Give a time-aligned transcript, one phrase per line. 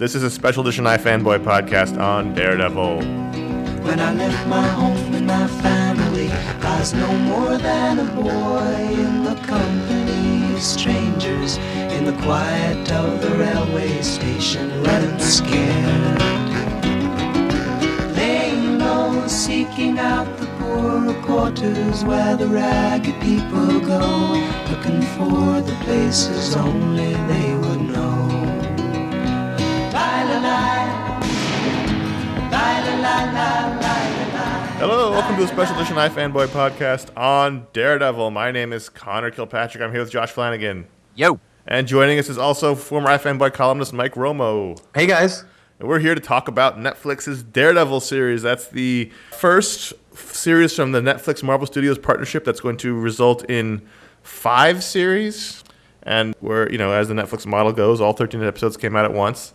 [0.00, 3.02] This is a special edition iFanboy podcast on Daredevil.
[3.84, 8.94] When I left my home and my family, I was no more than a boy
[8.94, 11.58] in the company of strangers
[11.92, 16.18] in the quiet of the railway station, running scared.
[18.78, 24.32] Low, seeking out the poorer quarters where the ragged people go,
[24.70, 27.59] looking for the places only they
[34.80, 38.32] Hello, welcome to a special edition iFanboy podcast on Daredevil.
[38.32, 39.84] My name is Conor Kilpatrick.
[39.84, 40.88] I'm here with Josh Flanagan.
[41.14, 41.38] Yo.
[41.68, 44.80] And joining us is also former iFanboy columnist Mike Romo.
[44.96, 45.44] Hey guys.
[45.78, 48.42] And we're here to talk about Netflix's Daredevil series.
[48.42, 53.86] That's the first series from the Netflix Marvel Studios partnership that's going to result in
[54.22, 55.62] five series.
[56.02, 59.12] And where, you know, as the Netflix model goes, all 13 episodes came out at
[59.12, 59.52] once.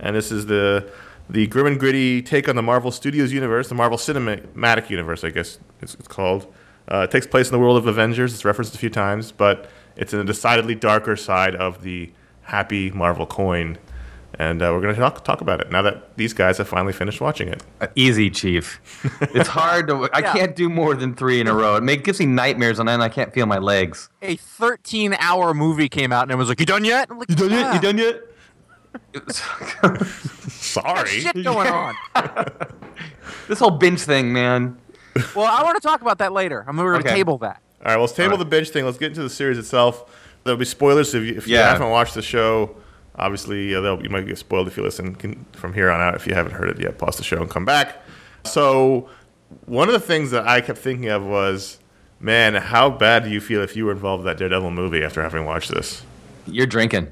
[0.00, 0.90] And this is the
[1.30, 5.30] the grim and gritty take on the Marvel Studios universe, the Marvel Cinematic Universe, I
[5.30, 6.52] guess it's, it's called.
[6.90, 8.34] Uh, it takes place in the world of Avengers.
[8.34, 12.12] It's referenced a few times, but it's in a decidedly darker side of the
[12.42, 13.78] happy Marvel coin.
[14.38, 16.94] And uh, we're going to talk, talk about it now that these guys have finally
[16.94, 17.62] finished watching it.
[17.82, 18.80] Uh, easy, Chief.
[19.34, 20.08] It's hard to.
[20.14, 20.32] I Yeah.
[20.32, 21.76] can't do more than three in a row.
[21.76, 24.08] It make, gives me nightmares, and then I can't feel my legs.
[24.22, 27.08] A 13 hour movie came out and it was like, You done yet?
[27.10, 28.22] I'm like, "Ah, done yet?
[30.48, 31.08] Sorry.
[31.20, 31.94] Shit going on.
[33.48, 34.78] this whole binge thing, man.
[35.34, 36.64] well, I want to talk about that later.
[36.66, 37.16] I'm going to Okay.
[37.16, 37.60] table that.
[37.80, 38.50] All right, well, let's table All the right.
[38.50, 38.84] bench thing.
[38.84, 40.10] Let's get into the series itself.
[40.44, 41.72] There'll be spoilers if you, if you Yeah.
[41.72, 42.76] haven't watched the show.
[43.16, 46.14] Obviously, uh, they'll- you might get spoiled if you listen can, from here on out.
[46.14, 48.02] If you haven't heard it yet, pause the show and come back.
[48.44, 49.08] So,
[49.66, 51.78] one of the things that I kept thinking of was,
[52.20, 55.22] man, how bad do you feel if you were involved in that Daredevil movie after
[55.22, 56.02] having watched this?
[56.46, 57.08] You're drinking.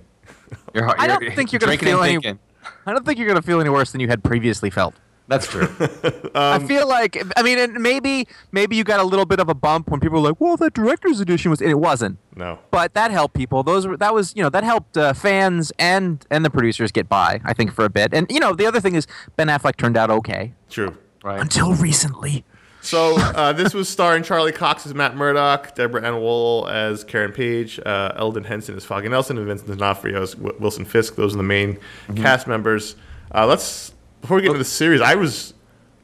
[0.75, 2.39] You're, I don't think you're going to feel any.
[2.87, 4.95] I don't think you're going to feel any worse than you had previously felt.
[5.31, 5.69] That's true.
[6.35, 9.55] I feel like, I mean, and maybe maybe you got a little bit of a
[9.55, 12.19] bump when people were like, "Well, that director's edition was," and it wasn't.
[12.35, 12.59] No.
[12.73, 13.63] But that helped people.
[13.63, 17.09] Those were that was you know that helped uh, fans and and the producers get
[17.09, 17.41] by.
[17.45, 18.13] I think for a bit.
[18.13, 19.07] And you know the other thing is
[19.37, 20.99] Ben Affleck turned out okay True.
[21.23, 21.41] right.
[21.41, 22.45] until recently.
[22.83, 27.33] So uh, this was starring Charlie Cox as Matt Murdock, Deborah Ann Woll as Karen
[27.33, 31.15] Page, uh, Elden Henson as Foggy Nelson, and Vincent D'Onofrio as w- Wilson Fisk.
[31.17, 31.79] Those are the main
[32.17, 32.97] cast members.
[33.35, 35.55] Uh, let's before we get into the series, I was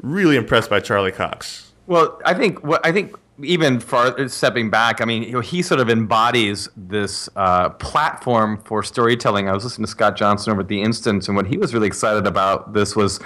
[0.02, 1.72] really impressed by Charlie Cox.
[1.86, 5.62] Well, I think what I think even far stepping back, I mean, you know, he
[5.62, 9.48] sort of embodies this uh, platform for storytelling.
[9.48, 11.86] I was listening to Scott Johnson over at the Instance, and what he was really
[11.86, 13.20] excited about this was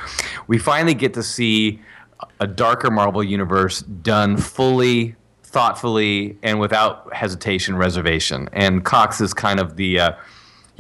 [0.47, 1.81] we finally get to see
[2.41, 8.49] a darker Marvel universe done fully, thoughtfully, and without hesitation, reservation.
[8.53, 10.13] And Cox is kind of the uh,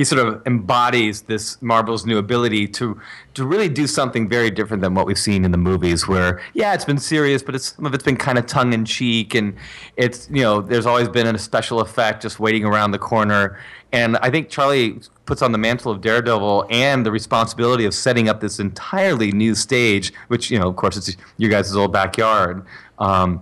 [0.00, 2.98] he sort of embodies this Marvel's new ability to
[3.34, 6.08] to really do something very different than what we've seen in the movies.
[6.08, 8.86] Where yeah, it's been serious, but it's, some of it's been kind of tongue in
[8.86, 9.54] cheek, and
[9.98, 13.60] it's you know there's always been a special effect just waiting around the corner.
[13.92, 15.00] And I think Charlie
[15.30, 19.54] puts on the mantle of Daredevil and the responsibility of setting up this entirely new
[19.54, 22.66] stage, which you know of course it's your guys' old backyard.
[22.98, 23.40] Um,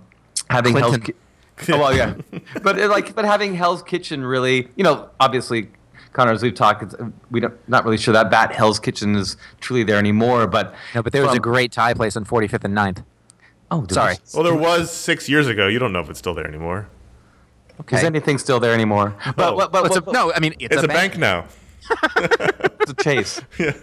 [0.51, 1.15] having Hell's Clinton.
[1.57, 2.13] Ki- oh well, yeah,
[2.63, 5.69] but uh, like, but having Hell's Kitchen really, you know, obviously,
[6.13, 9.15] Conor, as we've talked, it's, uh, we don't not really sure that that Hell's Kitchen
[9.15, 10.45] is truly there anymore.
[10.45, 13.03] But No, but there was a great Thai place on 45th and 9th.
[13.71, 14.13] Oh, Sorry.
[14.13, 15.65] we- Well, there was six years ago.
[15.67, 16.87] You don't know if it's still there anymore.
[17.81, 17.97] Okay.
[17.97, 19.15] Is anything still there anymore?
[19.37, 19.57] But, Oh.
[19.57, 21.17] but, but, It's a- but- no, I mean it's, It's, a, bank.
[21.17, 21.45] now.
[22.81, 23.41] It's a chase.
[23.59, 23.73] Yeah.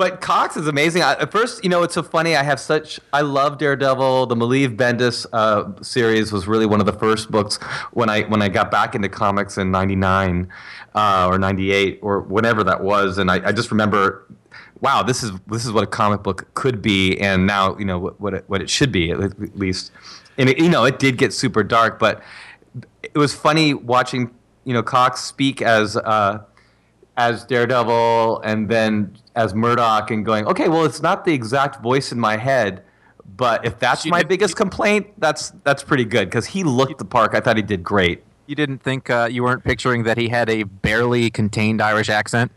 [0.00, 1.02] But Cox is amazing.
[1.02, 2.34] I, at first, you know, it's so funny.
[2.34, 2.98] I have such.
[3.12, 4.28] I love Daredevil.
[4.28, 7.58] The Maleev Bendis uh, series was really one of the first books
[7.92, 10.48] when I when I got back into comics in '99
[10.94, 13.18] uh, or '98 or whenever that was.
[13.18, 14.26] And I, I just remember,
[14.80, 17.98] wow, this is this is what a comic book could be, and now you know
[17.98, 19.92] what what it, what it should be at at least.
[20.38, 22.22] And it, you know, it did get super dark, but
[23.02, 24.30] it was funny watching
[24.64, 25.98] you know Cox speak as.
[25.98, 26.38] Uh,
[27.16, 32.12] as Daredevil and then as Murdock and going, okay, well, it's not the exact voice
[32.12, 32.82] in my head,
[33.36, 37.04] but if that's You my biggest complaint, that's that's pretty good because he looked the
[37.04, 37.34] part.
[37.34, 38.22] I thought he did great.
[38.46, 42.50] You didn't think uh, you weren't picturing that he had a barely contained Irish accent?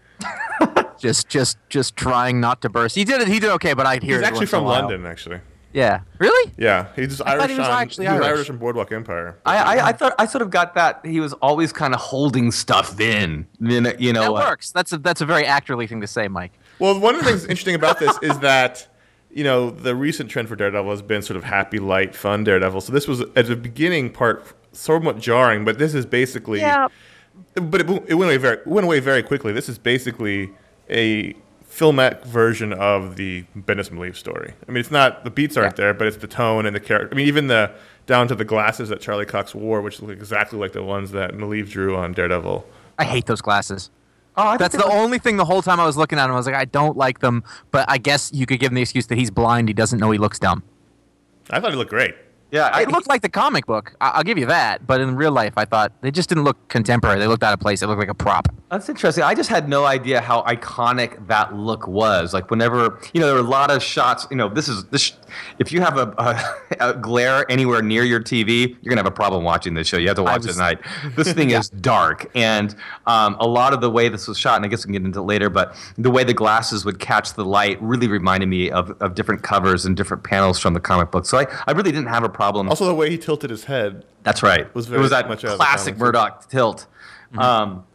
[0.97, 2.95] just, just, just trying not to burst.
[2.95, 3.27] He did it.
[3.27, 4.81] He did okay, but I'd hear He's it actually once in a from while.
[4.81, 5.39] London, actually.
[5.73, 6.01] Yeah.
[6.19, 6.53] Really?
[6.57, 7.51] Yeah, he's thought Irish.
[7.51, 8.37] he was on, actually he was Irish.
[8.37, 9.37] Irish in Boardwalk Empire.
[9.45, 12.51] I, I, I thought I sort of got that he was always kind of holding
[12.51, 13.47] stuff in.
[13.59, 14.71] You know, you know That uh, works.
[14.71, 16.53] That's a that's a very actorly thing to say, Mike.
[16.79, 18.87] Well, one of the things interesting about this is that
[19.31, 22.81] you know the recent trend for Daredevil has been sort of happy, light, fun Daredevil.
[22.81, 26.87] So this was at the beginning part somewhat jarring, but this is basically Yeah.
[27.55, 29.53] But it, it went away very it went away very quickly.
[29.53, 30.51] This is basically
[30.89, 31.35] a
[31.73, 34.53] filmic version of the Bendis Maleev story.
[34.67, 35.85] I mean, it's not the beats aren't Yeah.
[35.85, 37.09] there, but it's the tone and the character.
[37.13, 37.71] I mean, even the
[38.05, 41.31] down to the glasses that Charlie Cox wore, which look exactly like the ones that
[41.33, 42.65] Maleev drew on Daredevil.
[42.99, 43.89] I hate those glasses.
[44.35, 46.31] Oh, That's the look- only thing the whole time I was looking at him.
[46.31, 48.81] I was like, I don't like them, but I guess you could give him the
[48.81, 49.67] excuse that he's blind.
[49.67, 50.63] He doesn't know he looks dumb.
[51.49, 52.15] I thought he looked great.
[52.53, 53.95] Yeah, I, It looked like the comic book.
[53.99, 54.85] I- I'll give you that.
[54.85, 57.17] But in real life, I thought they just didn't look contemporary.
[57.17, 57.79] They looked out of place.
[57.79, 58.47] They looked like a prop.
[58.69, 59.23] That's interesting.
[59.23, 62.31] I just had no idea how iconic that look was.
[62.31, 64.27] Like whenever you know, there were a lot of shots.
[64.29, 65.13] You know, this is this.
[65.59, 66.55] If you have a, a,
[66.91, 69.97] a glare anywhere near your TV, you're gonna have a problem watching this show.
[69.97, 70.79] You have to watch was- it at night.
[71.15, 72.75] This thing is dark, and
[73.05, 75.05] um, a lot of the way this was shot, and I guess we can get
[75.05, 78.71] into it later, but the way the glasses would catch the light really reminded me
[78.71, 81.25] of, of different covers and different panels from the comic book.
[81.25, 82.69] So I, I really didn't have a problem.
[82.69, 84.05] Also, the way he tilted his head.
[84.23, 84.73] That's right.
[84.73, 85.97] was it was that much out of the classic.
[85.97, 86.87] Murdock tilt.
[87.37, 87.85] Um,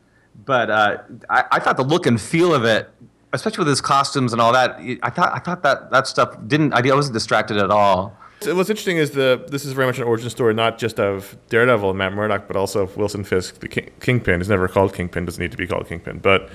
[0.45, 0.99] but uh,
[1.29, 2.91] I, I thought the look and feel of it,
[3.33, 6.73] especially with his costumes and all that, I thought I thought that that stuff didn't.
[6.73, 8.17] I wasn't distracted at all.
[8.41, 11.37] So what's interesting is the this is very much an origin story, not just of
[11.49, 14.41] Daredevil and Matt Murdock, but also of Wilson Fisk, the King, Kingpin.
[14.41, 16.19] He's never called Kingpin; doesn't need to be called Kingpin.
[16.19, 16.49] But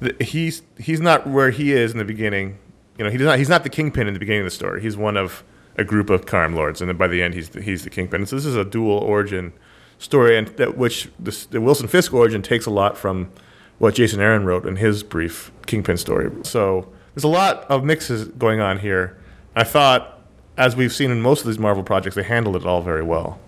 [0.00, 2.58] the, he's he's not where he is in the beginning.
[2.98, 4.82] You know, he's not he's not the Kingpin in the beginning of the story.
[4.82, 5.44] He's one of
[5.76, 8.26] a group of crime lords, and then by the end, he's the, he's the Kingpin.
[8.26, 9.52] So this is a dual origin
[9.98, 13.30] story, and that which this, the Wilson Fisk origin takes a lot from
[13.78, 16.30] what Jason Aaron wrote in his brief Kingpin story.
[16.42, 19.16] So there's a lot of mixes going on here.
[19.54, 20.20] I thought,
[20.56, 23.38] as we've seen in most of these Marvel projects, they handled it all very well.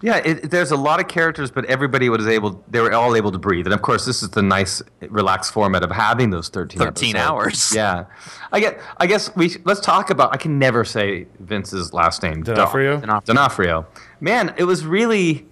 [0.00, 2.62] Yeah, it, there's a lot of characters, but everybody was able.
[2.68, 5.82] They were all able to breathe, and of course, this is the nice, relaxed format
[5.82, 7.72] of having those 13, 13 hours.
[7.74, 8.04] Yeah,
[8.52, 8.80] I get.
[8.98, 10.32] I guess we let's talk about.
[10.32, 12.44] I can never say Vince's last name.
[12.44, 13.00] D'Onofrio?
[13.00, 13.34] D'Onofrio.
[13.34, 13.86] D'Onofrio.
[14.20, 15.46] Man, it was really,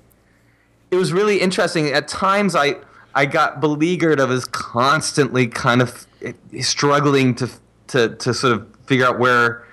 [0.92, 1.88] it was really interesting.
[1.88, 2.76] At times, I
[3.16, 7.50] I got beleaguered of his constantly kind of eh, struggling to
[7.88, 9.66] to to sort of figure out where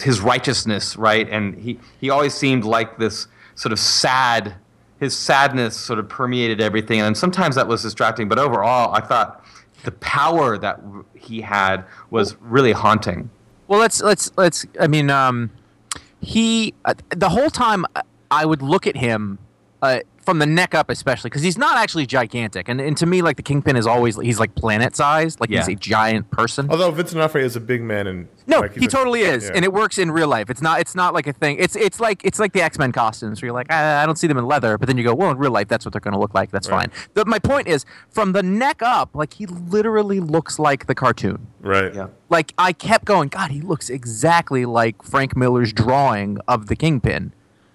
[0.00, 1.28] his righteousness, right?
[1.28, 4.54] And he, he always seemed like this sort of sad,
[4.98, 7.00] his sadness sort of permeated everything.
[7.00, 9.44] And sometimes that was distracting, but overall, I thought
[9.84, 10.80] the power that
[11.14, 13.30] he had was really haunting.
[13.68, 14.66] Well, let's let's let's.
[14.80, 15.50] I mean, um,
[16.20, 17.86] he uh, the whole time
[18.30, 19.38] I would look at him
[19.82, 23.22] uh, from the neck up, especially because he's not actually gigantic, and, and to me,
[23.22, 26.68] like the kingpin is always he's like planet sized, like he's a giant person.
[26.70, 29.52] Although Vincent D'Onofrio is a big man, and No, like, he a- totally is, yeah.
[29.56, 30.50] and it works in real life.
[30.50, 30.78] It's not.
[30.80, 31.56] It's not like a thing.
[31.58, 34.16] It's it's like it's like the X Men costumes where you're like, I, I don't
[34.16, 36.00] see them in leather, but then you go, well, in real life, that's what they're
[36.00, 36.50] going to look like.
[36.50, 36.90] That's Right.
[36.92, 37.08] fine.
[37.14, 41.46] The, my point is, from the neck up, like he literally looks like the cartoon.
[41.60, 41.94] right.
[41.94, 42.08] Yeah.
[42.28, 47.32] Like I kept going, God, he looks exactly like Frank Miller's drawing of the Kingpin,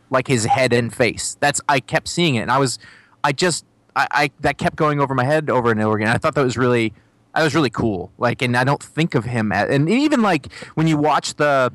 [0.09, 1.37] like his head and face.
[1.39, 2.79] That's I kept seeing it, and I was,
[3.23, 3.65] I just,
[3.95, 6.09] I, I that kept going over my head over and over again.
[6.09, 6.93] I thought that was really,
[7.33, 8.11] that was really cool.
[8.17, 11.71] Like, and I don't think of him as, and even like when you watch the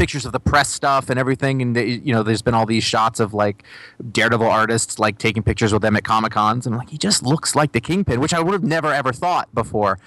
[0.00, 2.82] pictures of the press stuff and everything and the, you know there's been all these
[2.82, 3.64] shots of like
[4.12, 7.22] daredevil artists like taking pictures with them at comic cons and I'm like he just
[7.22, 9.98] looks like the kingpin which i would have never ever thought before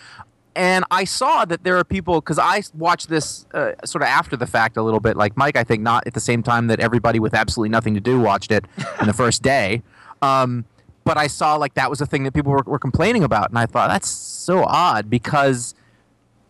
[0.56, 4.38] and i saw that there are people because i watched this uh, sort of after
[4.38, 6.80] the fact a little bit like mike i think not at the same time that
[6.80, 8.66] everybody with absolutely nothing to do watched it
[9.02, 9.82] in the first day
[10.22, 10.66] um,
[11.04, 13.58] but i saw like that was a thing that people were, were complaining about and
[13.58, 15.74] i thought that's so odd because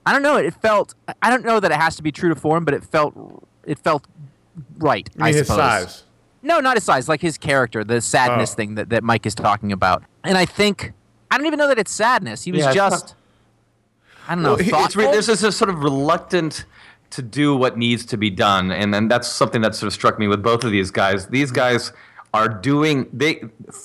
[0.05, 0.35] I don't know.
[0.35, 0.95] It felt.
[1.21, 3.13] I don't know that it has to be true to form, but it felt.
[3.63, 4.05] It felt
[4.79, 5.09] right.
[5.17, 5.55] I his suppose.
[5.57, 6.03] size.
[6.41, 7.07] No, not his size.
[7.07, 8.55] Like his character, the sadness Oh.
[8.55, 10.03] thing that, that Mike is talking about.
[10.25, 10.91] And I think
[11.31, 12.43] I don't even know that it's sadness.
[12.43, 13.15] He was Yeah, just.
[14.27, 14.49] I don't know.
[14.55, 16.65] Well, he- it's It's re- there's this sort of reluctant
[17.11, 20.17] to do what needs to be done, and then that's something that sort of struck
[20.17, 21.27] me with both of these guys.
[21.27, 21.91] These guys
[22.33, 23.43] are doing they,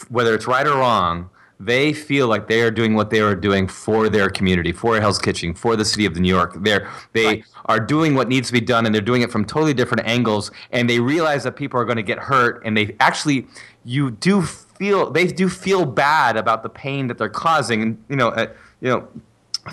[0.08, 1.28] whether it's right or wrong,
[1.60, 5.18] they feel like they are doing what they are doing for their community, for Hell's
[5.18, 6.54] Kitchen, for the city of New York.
[6.62, 7.44] They're they Right.
[7.66, 10.50] are doing what needs to be done, and they're doing it from totally different angles.
[10.72, 13.46] And they realize that people are going to get hurt, and they actually
[13.84, 17.82] you do feel they do feel bad about the pain that they're causing.
[17.82, 18.46] And you know, uh,
[18.80, 19.06] you know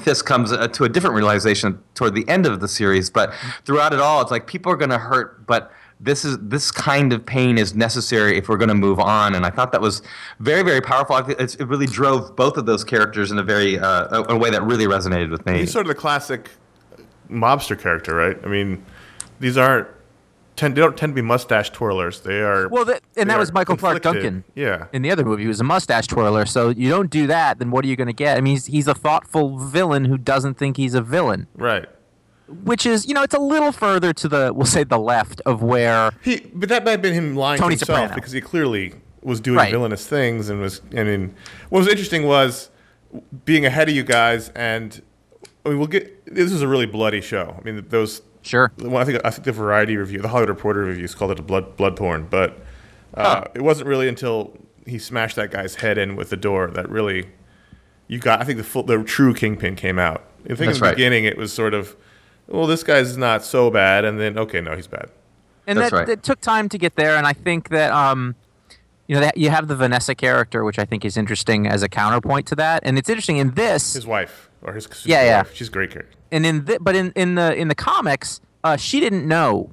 [0.03, 3.33] this comes uh, to a different realization toward the end of the series but
[3.63, 7.13] throughout it all it's like people are going to hurt but this is this kind
[7.13, 10.01] of pain is necessary if we're going to move on and i thought that was
[10.39, 13.79] very very powerful I it's, it really drove both of those characters in a very
[13.79, 16.49] uh, a, a way that really resonated with me He's sort of the classic
[17.29, 18.37] mobster character, right?
[18.43, 18.85] I mean,
[19.39, 19.87] these aren't
[20.55, 22.23] tend they don't tend to be mustache twirlers.
[22.23, 24.01] They are well, that, and that was Michael Clarke.
[24.01, 24.43] Duncan.
[24.55, 24.87] Yeah.
[24.93, 26.45] In the other movie, he was a mustache twirler.
[26.45, 28.37] So you don't do that, then what are you going to get?
[28.37, 31.87] I mean, he's, he's a thoughtful villain who doesn't think he's a villain, Right.
[32.47, 35.61] which is, you know, it's a little further to the, we'll say, the left of
[35.63, 38.15] where He, but that might have been him lying Tony to himself Soprano.
[38.15, 39.71] because he clearly was doing Right.
[39.71, 40.81] villainous things and was.
[40.95, 41.33] I mean,
[41.69, 42.69] what was interesting was
[43.45, 45.01] being ahead of you guys and
[45.65, 46.23] I mean, we'll get.
[46.31, 47.55] This is a really bloody show.
[47.59, 48.21] I mean, those.
[48.45, 48.71] Sure.
[48.77, 51.43] Well, I think I think the Variety review, the Hollywood Reporter reviews called it a
[51.43, 52.59] blood blood porn, but
[53.15, 56.87] uh, it wasn't really until he smashed that guy's head in with the door that
[56.89, 57.27] really
[58.07, 58.39] you got.
[58.41, 60.23] I think the full, the true kingpin came out.
[60.43, 60.95] I think That's in the right.
[60.95, 61.95] beginning it was sort of,
[62.47, 65.09] well, this guy's not so bad, and then okay, no, he's bad.
[65.65, 66.09] and That's that right.
[66.09, 68.35] it took time to get there and i think that um
[69.07, 71.89] you know that you have the vanessa character which i think is interesting as a
[71.89, 75.37] counterpoint to that and it's interesting in this His wife or his Yeah, yeah.
[75.39, 75.55] wife.
[75.55, 76.15] She's a great character.
[76.35, 79.71] And in the, but in, in the in the comics uh, she didn't know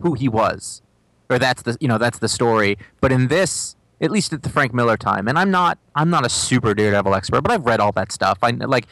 [0.00, 0.82] who he was
[1.30, 4.48] or that's the you know that's the story but in this at least at the
[4.50, 7.80] frank miller time and i'm not i'm not a super daredevil expert but i've read
[7.80, 8.86] all that stuff i like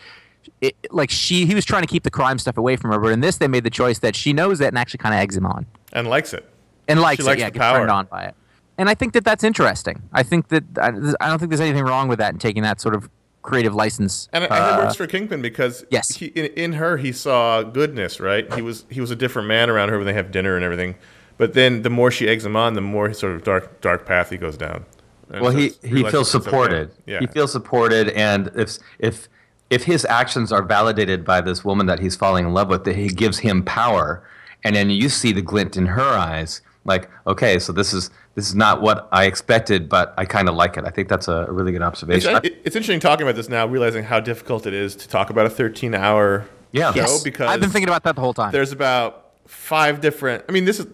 [0.61, 3.13] it, like she he was trying to keep the crime stuff away from her but
[3.13, 5.37] in this they made the choice that she knows that and actually kind of eggs
[5.37, 6.45] him on and likes it.
[6.89, 8.35] and likes She likes it, yeah, gets turned on by it.
[8.77, 10.03] And I think that that's interesting.
[10.13, 10.89] I think that I,
[11.21, 13.09] I don't think there's anything wrong with that and taking that sort of
[13.45, 14.29] creative license.
[14.33, 16.17] And, it- and uh, it works for Kingpin because yes.
[16.17, 18.53] he, in, in her he saw goodness, right?
[18.55, 20.97] He was he was a different man around her when they have dinner and everything.
[21.37, 24.31] But then the more she eggs him on, the more sort of dark dark path
[24.31, 24.85] he goes down.
[25.31, 26.45] And Well, so he, he feels it's okay.
[26.45, 26.91] supported.
[27.07, 29.29] Yeah, He feels supported, and if if
[29.71, 32.97] if his actions are validated by this woman that he's falling in love with, that
[32.97, 34.23] he gives him power,
[34.63, 38.49] and then you see the glint in her eyes, like, okay, so this is this
[38.49, 40.85] is not what I expected, but I kind of like it.
[40.85, 42.35] I think that's a really good observation.
[42.43, 45.47] it- it's interesting talking about this now, realizing how difficult it is to talk about
[45.47, 46.93] a 13 hour Yeah.
[46.93, 48.53] show yes, because I've been thinking about that the whole time.
[48.53, 50.45] there's about five different.
[50.49, 50.87] I mean, this is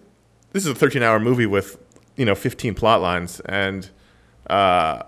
[0.53, 1.77] this is a 13 hour movie with
[2.17, 3.89] you know 15 plot lines, and
[4.49, 5.01] uh,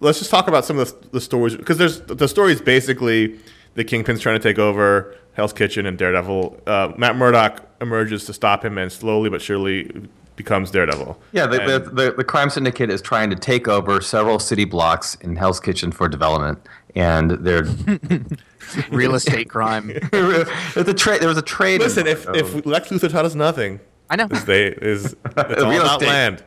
[0.00, 3.38] let's just talk about some of the, the stories because there's the story is basically
[3.74, 6.60] the Kingpin's trying to take over Hell's Kitchen and Daredevil.
[6.66, 9.90] Uh, Matt Murdock emerges to stop him, and slowly but surely
[10.38, 11.20] becomes Daredevil.
[11.32, 14.64] yeah, the, And- the, the, the crime syndicate is trying to take over several city
[14.64, 16.58] blocks in Hell's Kitchen for development,
[16.94, 17.64] and they're
[18.90, 19.88] Real estate crime.
[20.12, 21.20] there's a trade.
[21.20, 21.80] There was a trade.
[21.80, 22.56] Listen, if involved.
[22.58, 23.80] if Lex Luthor taught us nothing,
[24.10, 24.28] I know.
[24.30, 26.44] is they is it's all Real about land.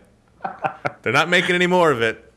[1.01, 2.31] They're not making any more of it.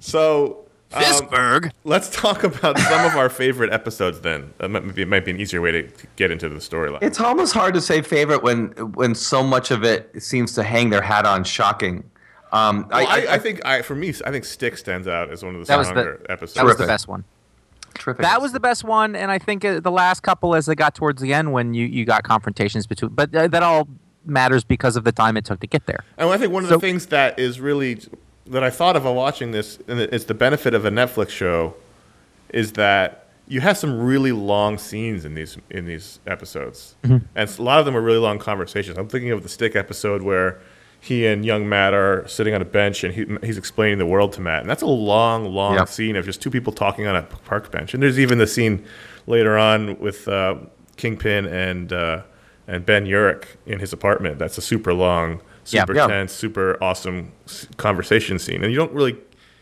[0.00, 4.20] So um, let's talk about some of our favorite episodes.
[4.20, 7.02] Then that might be, might be an easier way to, to get into the storyline.
[7.02, 10.90] It's almost hard to say favorite when when so much of it seems to hang
[10.90, 12.04] their hat on shocking.
[12.52, 15.54] Um, Well, I, I, think I, for me, I think Stick stands out as one
[15.54, 16.54] of the stronger the episodes.
[16.54, 16.86] that was the Terrific.
[16.88, 17.24] best one.
[17.94, 18.22] terrific.
[18.22, 20.96] That was the best one, and I think uh, the last couple, as they got
[20.96, 23.86] towards the end, when you, you got confrontations between, but uh, that all
[24.24, 26.04] matters because of the time it took to get there.
[26.18, 28.00] And I think one of So- the things that is really
[28.50, 31.74] that I thought of while watching this, and it's the benefit of a Netflix show,
[32.52, 37.62] is that you have some really long scenes in these in these episodes, and a
[37.62, 38.96] lot of them are really long conversations.
[38.98, 40.60] I'm thinking of the Stick episode where
[41.02, 44.32] he and young Matt are sitting on a bench and he, he's explaining the world
[44.34, 45.88] to Matt, and that's a long, long Yep.
[45.88, 47.94] scene of just two people talking on a park bench.
[47.94, 48.84] And there's even the scene
[49.26, 50.56] later on with uh,
[50.96, 52.22] Kingpin and uh,
[52.68, 54.38] and Ben Urich in his apartment.
[54.38, 55.40] That's a super long.
[55.64, 56.06] Super Yeah.
[56.06, 57.32] tense, super awesome
[57.76, 59.16] conversation scene, and you don't really.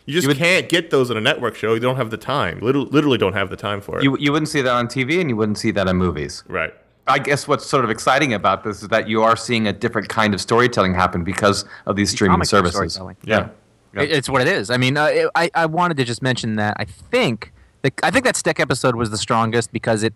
[0.07, 1.75] You just You would- can't get those on a network show.
[1.75, 2.61] You don't have the time.
[2.63, 4.05] Literally, literally don't have the time for it.
[4.05, 6.45] you you wouldn't see that on TV and you wouldn't see that in movies.
[6.49, 6.73] right.
[7.11, 10.11] I guess what's sort of exciting about this is that you are seeing a different
[10.11, 12.99] kind of storytelling happen because of these streaming comic services.
[13.25, 13.49] Yeah.
[13.95, 14.03] Yeah.
[14.03, 14.69] It's what it is.
[14.71, 17.51] I mean, uh, it, I I wanted to just mention that I think
[17.83, 20.13] the, I think that Stick episode was the strongest because it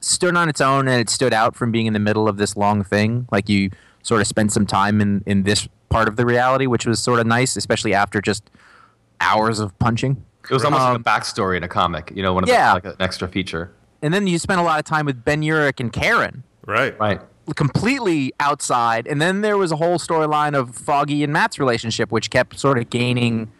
[0.00, 2.56] stood on its own and it stood out from being in the middle of this
[2.56, 3.26] long thing.
[3.30, 3.70] Like you
[4.02, 7.20] sort of spent some time in in this part of the reality, which was sort
[7.20, 8.48] of nice, especially after just
[9.20, 10.22] hours of punching.
[10.44, 12.68] It was almost Um, like a backstory in a comic, you know, one of Yeah.
[12.68, 13.70] the, like an extra feature.
[14.02, 16.42] And then you spent a lot of time with Ben Urich and Karen.
[16.66, 16.98] Right.
[16.98, 17.20] Right.
[17.56, 19.08] completely outside.
[19.08, 22.78] And then there was a whole storyline of Foggy and Matt's relationship, which kept sort
[22.78, 23.50] of gaining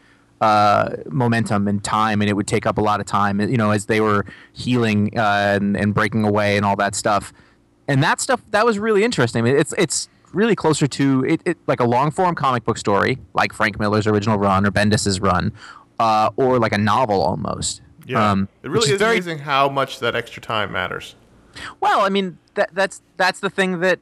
[0.41, 3.73] uh, momentum and time, and it would take up a lot of time, you know,
[3.73, 7.33] as they were healing uh, and, and breaking away and all that stuff.
[7.89, 9.41] And that stuff that was really interesting.
[9.41, 12.79] I mean, it's it's really closer to it, it like a long form comic book
[12.79, 15.53] story, like Frank Miller's original run or Bendis's run,
[15.99, 17.83] uh, or like a novel almost.
[18.07, 18.31] Yeah.
[18.31, 21.15] Um, it really is, very amazing how much that extra time matters.
[21.81, 24.01] well, I mean, that, that's that's the thing that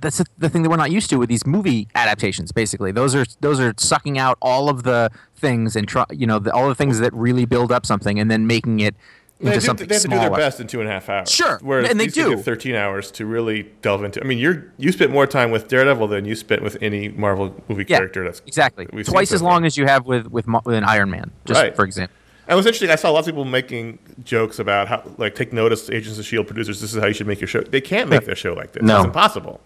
[0.00, 2.52] that's the, the thing that we're not used to with these movie adaptations.
[2.52, 6.38] Basically, those are those are sucking out all of the things and try, you know
[6.38, 8.94] the, all the things that really build up something and then making it
[9.40, 11.08] into They, do, something they have to do their best in two and a half
[11.08, 11.30] hours.
[11.30, 12.36] Sure, Whereas and they these things do.
[12.36, 14.22] get 13 hours to really delve into.
[14.22, 17.54] I mean, you're you spent more time with Daredevil than you spent with any Marvel
[17.68, 18.24] movie yeah, character.
[18.24, 21.10] That's exactly we've twice so as long as you have with with, with an Iron
[21.10, 21.74] Man, just Right.
[21.74, 22.14] for example.
[22.46, 22.90] And it was interesting.
[22.90, 26.48] I saw lots of people making jokes about how, like, take notice, Agents of Shield
[26.48, 26.80] producers.
[26.80, 27.60] This is how you should make your show.
[27.60, 28.82] They can't make their show like this.
[28.82, 28.96] No.
[28.96, 29.60] It's impossible.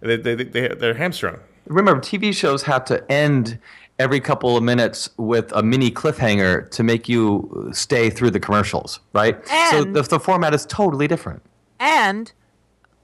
[0.00, 1.40] They, they, they, they're hamstrung.
[1.66, 3.58] Remember, TV shows have to end
[4.02, 9.00] every couple of minutes with a mini cliffhanger to make you stay through the commercials,
[9.12, 9.36] right?
[9.70, 11.40] so the, the format is totally different.
[11.78, 12.32] And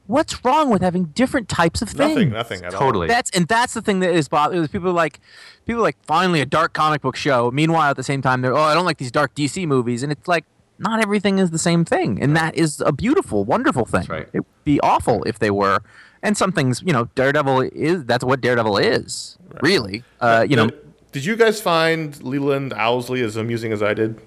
[0.09, 2.15] what's wrong with having different types of things?
[2.17, 2.81] Nothing, nothing at all.
[2.81, 3.07] Totally.
[3.07, 4.67] That's and that's the thing that is bothering.
[4.69, 5.21] People are like,
[5.67, 7.51] people are like finally a dark comic book show.
[7.53, 10.11] Meanwhile, at the same time, they're oh, I don't like these dark DC movies, and
[10.11, 10.45] it's like
[10.81, 14.07] not everything is the same thing, and that is a beautiful, wonderful thing.
[14.09, 14.29] right.
[14.33, 15.81] It would be awful if they were.
[16.21, 20.03] And some things, you know, Daredevil is that's what Daredevil is, really.
[20.21, 20.73] Uh, you know, And
[21.13, 24.21] did you guys find Leland Owlsley as amusing as I did?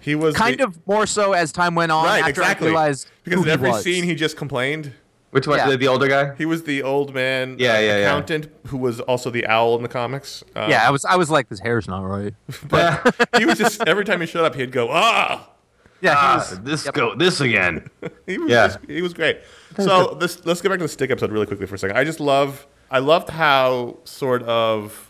[0.00, 2.04] He was kind the- of more so as time went on.
[2.04, 2.66] right, after exactly.
[2.68, 3.84] I realized because who in he every was.
[3.84, 4.92] scene he just complained.
[5.30, 5.58] Which one?
[5.58, 5.68] Yeah.
[5.70, 6.34] The, the older guy?
[6.36, 7.94] He was the old man, Yeah, uh, yeah, yeah.
[8.06, 10.42] accountant who was also the owl in the comics.
[10.56, 12.34] Uh, yeah, I was I was like, this hair's not right.
[12.68, 15.50] but he was just every time he showed up, he'd go ah.
[16.00, 16.94] Yeah, he Ah, was- this yep.
[16.94, 17.88] go this again.
[18.26, 18.66] He was Yeah.
[18.68, 19.40] just, he was great.
[19.78, 21.96] So this, let's get back to the stick episode really quickly for a second.
[21.96, 25.07] I just love I loved how sort of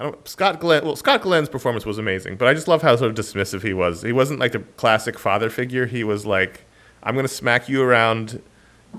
[0.00, 2.96] I don't Scott Glenn well Scott Glenn's performance was amazing, but I just love how
[2.96, 4.00] sort of dismissive he was.
[4.00, 5.86] He wasn't like the classic father figure.
[5.86, 6.64] He was like
[7.02, 8.42] I'm going to smack you around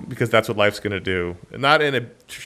[0.08, 1.36] because that's what life's going to do.
[1.52, 2.02] Not in a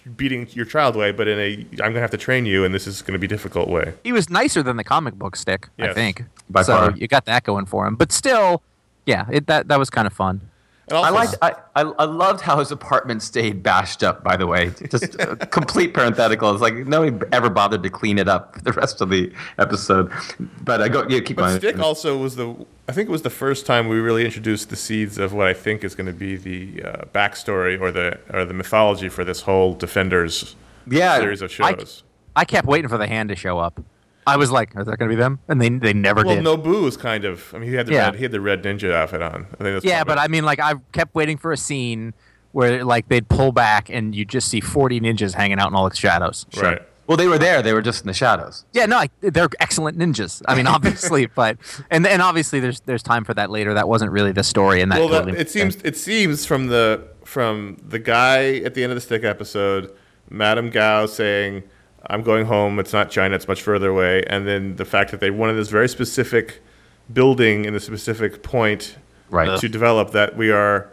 [0.10, 2.74] beating your child way, but in a I'm going to have to train you and
[2.74, 3.94] this is going to be difficult way.
[4.04, 6.24] he was nicer than the comic book stick, I think.
[6.50, 6.92] By so far.
[6.92, 7.96] you got that going for him.
[7.96, 8.64] But still,
[9.06, 10.50] yeah, it, that that was kind of fun.
[10.92, 11.36] I liked.
[11.42, 14.24] I, I I loved how his apartment stayed bashed up.
[14.24, 16.52] By the way, just a complete parenthetical.
[16.52, 20.12] It's like nobody ever bothered to clean it up for the rest of the episode.
[20.64, 21.08] But I go.
[21.10, 21.58] Yeah, keep But going.
[21.60, 22.56] Stick also was the.
[22.88, 25.54] I think it was the first time we really introduced the seeds of what I
[25.54, 29.42] think is going to be the uh, backstory or the or the mythology for this
[29.42, 32.04] whole Defenders Yeah, series of I- shows.
[32.36, 33.80] I kept waiting for the hand to show up.
[34.28, 36.46] I was like, "Is that going to be them?" And they they never well, did.
[36.46, 37.54] Well, Nobu was kind of.
[37.54, 38.06] I mean, he had the Yeah.
[38.06, 38.16] red.
[38.16, 39.34] He had the red ninja outfit on.
[39.34, 42.14] I think that's yeah, probably- but I mean, like, I kept waiting for a scene
[42.52, 45.88] where like they'd pull back and you just see forty ninjas hanging out in all
[45.90, 46.46] the shadows.
[46.58, 46.82] right.
[47.08, 47.62] Well, they were there.
[47.62, 48.66] They were just in the shadows.
[48.74, 50.42] Yeah, no, I, they're excellent ninjas.
[50.48, 51.58] I mean, obviously, but
[51.92, 53.76] and and obviously, there's there's time for that later.
[53.76, 55.86] That wasn't really the story, and that Well, that, it seems sense.
[55.86, 59.94] it seems from the from the guy at the end of the Stick episode,
[60.32, 61.62] Madame Gao saying,
[62.10, 62.80] "I'm going home.
[62.80, 63.36] It's not China.
[63.36, 66.62] It's much further away." And then the fact that they wanted this very specific
[67.14, 68.98] building in a specific point
[69.30, 69.60] Right.
[69.60, 70.88] to develop that we are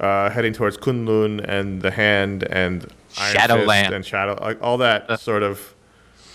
[0.00, 3.94] uh, heading towards Kunlun and the Hand and Iron Fist Shadowland.
[3.94, 5.74] and Shadow, like all that sort of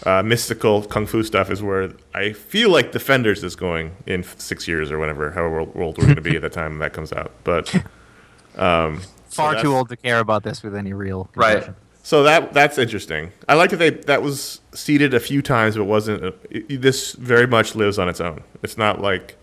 [0.06, 4.68] uh, mystical kung fu stuff is where I feel like Defenders is going in six
[4.68, 7.14] years or whenever, however old old we're going to be at the time that comes
[7.14, 7.32] out.
[7.44, 7.74] But
[8.58, 11.70] um, far that's- too old to care about this with any real Right.
[12.02, 12.06] Connection.
[12.06, 13.32] So that that's interesting.
[13.48, 16.24] I like that they that was seeded a few times, but wasn't.
[16.24, 18.42] A, it- this very much lives on its own.
[18.64, 19.38] It's not like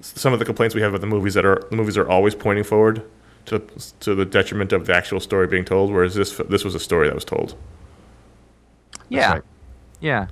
[0.00, 2.34] some of the complaints we have about the movies that are the movies are always
[2.34, 3.02] pointing forward
[3.46, 3.60] to
[4.00, 5.90] to the detriment of the actual story being told.
[5.92, 7.54] Whereas this this was a story that was told.
[9.08, 9.42] Yeah, right.
[10.00, 10.26] yeah.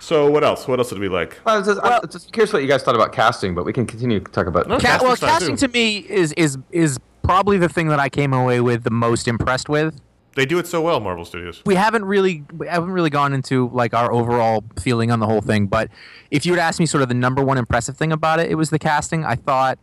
[0.00, 0.68] So what else?
[0.68, 1.40] What else did we like?
[1.44, 3.84] I was just, I'm just curious what you guys thought about casting, but we can
[3.86, 4.68] continue to talk about.
[4.68, 5.66] No, Ca- well, casting too.
[5.66, 9.26] to me is is is probably the thing that I came away with the most
[9.26, 10.00] impressed with.
[10.34, 11.62] They do it so well, Marvel Studios.
[11.66, 15.40] We haven't really we haven't really gone into like our overall feeling on the whole
[15.40, 15.90] thing, but
[16.30, 18.54] if you would ask me sort of the number one impressive thing about it, it
[18.54, 19.24] was the casting.
[19.24, 19.78] I thought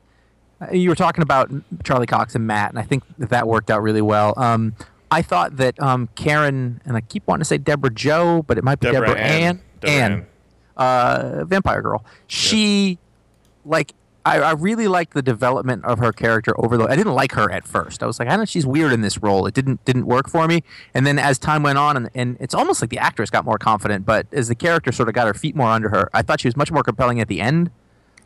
[0.62, 1.52] uh, you were talking about
[1.84, 4.34] Charlie Cox and Matt, and I think that, that worked out really well.
[4.38, 4.76] Um,
[5.12, 8.64] I thought that um, Karen and I keep wanting to say Deborah Joe, but it
[8.64, 9.42] might be Deborah Deborah, Ann.
[9.42, 9.62] Ann.
[9.82, 10.12] Deborah Ann.
[10.12, 10.26] Ann.
[10.78, 12.06] uh, Vampire Girl.
[12.28, 12.98] She,
[13.66, 13.94] like,
[14.26, 16.86] I, I really liked the development of her character over the.
[16.86, 18.02] I didn't like her at first.
[18.02, 19.46] I was like, I don't know she's weird in this role.
[19.46, 20.64] It didn't didn't work for me.
[20.96, 23.60] And then as time went on, and, and it's almost like the actress got more
[23.60, 26.42] confident, but as the character sort of got her feet more under her, I thought
[26.42, 27.70] she was much more compelling at the end.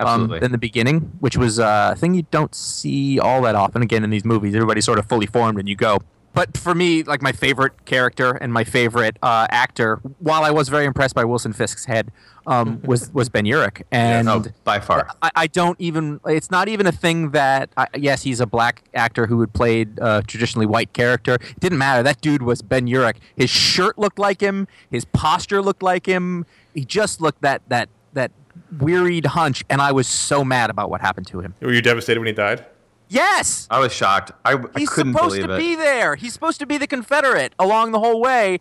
[0.02, 3.82] Um, than the beginning, which was uh, a thing you don't see all that often.
[3.82, 6.00] Again, in these movies, everybody's sort of fully formed, and you go.
[6.34, 10.70] But for me, like my favorite character and my favorite uh, actor, while I was
[10.70, 12.14] very impressed by Wilson Fisk's head,
[12.50, 15.08] um, was was Ben Urich, and Oh, by far.
[15.22, 16.20] I, I don't even.
[16.26, 17.70] It's not even a thing that.
[17.78, 21.36] I, yes, he's a black actor who had played a traditionally white character.
[21.36, 22.04] It didn't matter.
[22.04, 23.18] That dude was Ben Urich.
[23.36, 24.68] His shirt looked like him.
[24.90, 26.46] His posture looked like him.
[26.74, 28.32] He just looked that that that
[28.80, 31.54] wearied hunch, and I was so mad about what happened to him.
[31.62, 32.66] Were you devastated when he died?
[33.12, 34.32] Yes, I was shocked.
[34.46, 35.58] I, I he's supposed to it.
[35.58, 36.16] be there.
[36.16, 38.60] He's supposed to be the Confederate along the whole way.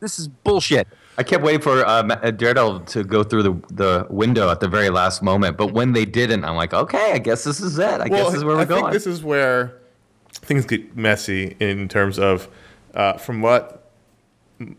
[0.00, 0.88] This is bullshit.
[1.18, 4.68] I kept waiting for uh, uh, Daredevil to go through the the window at the
[4.68, 8.00] very last moment, but when they didn't, I'm like, okay, I guess this is it.
[8.00, 8.82] I guess this is where we're I going.
[8.82, 9.78] think this is where
[10.32, 12.48] things get messy in terms of,
[12.94, 13.90] uh, from what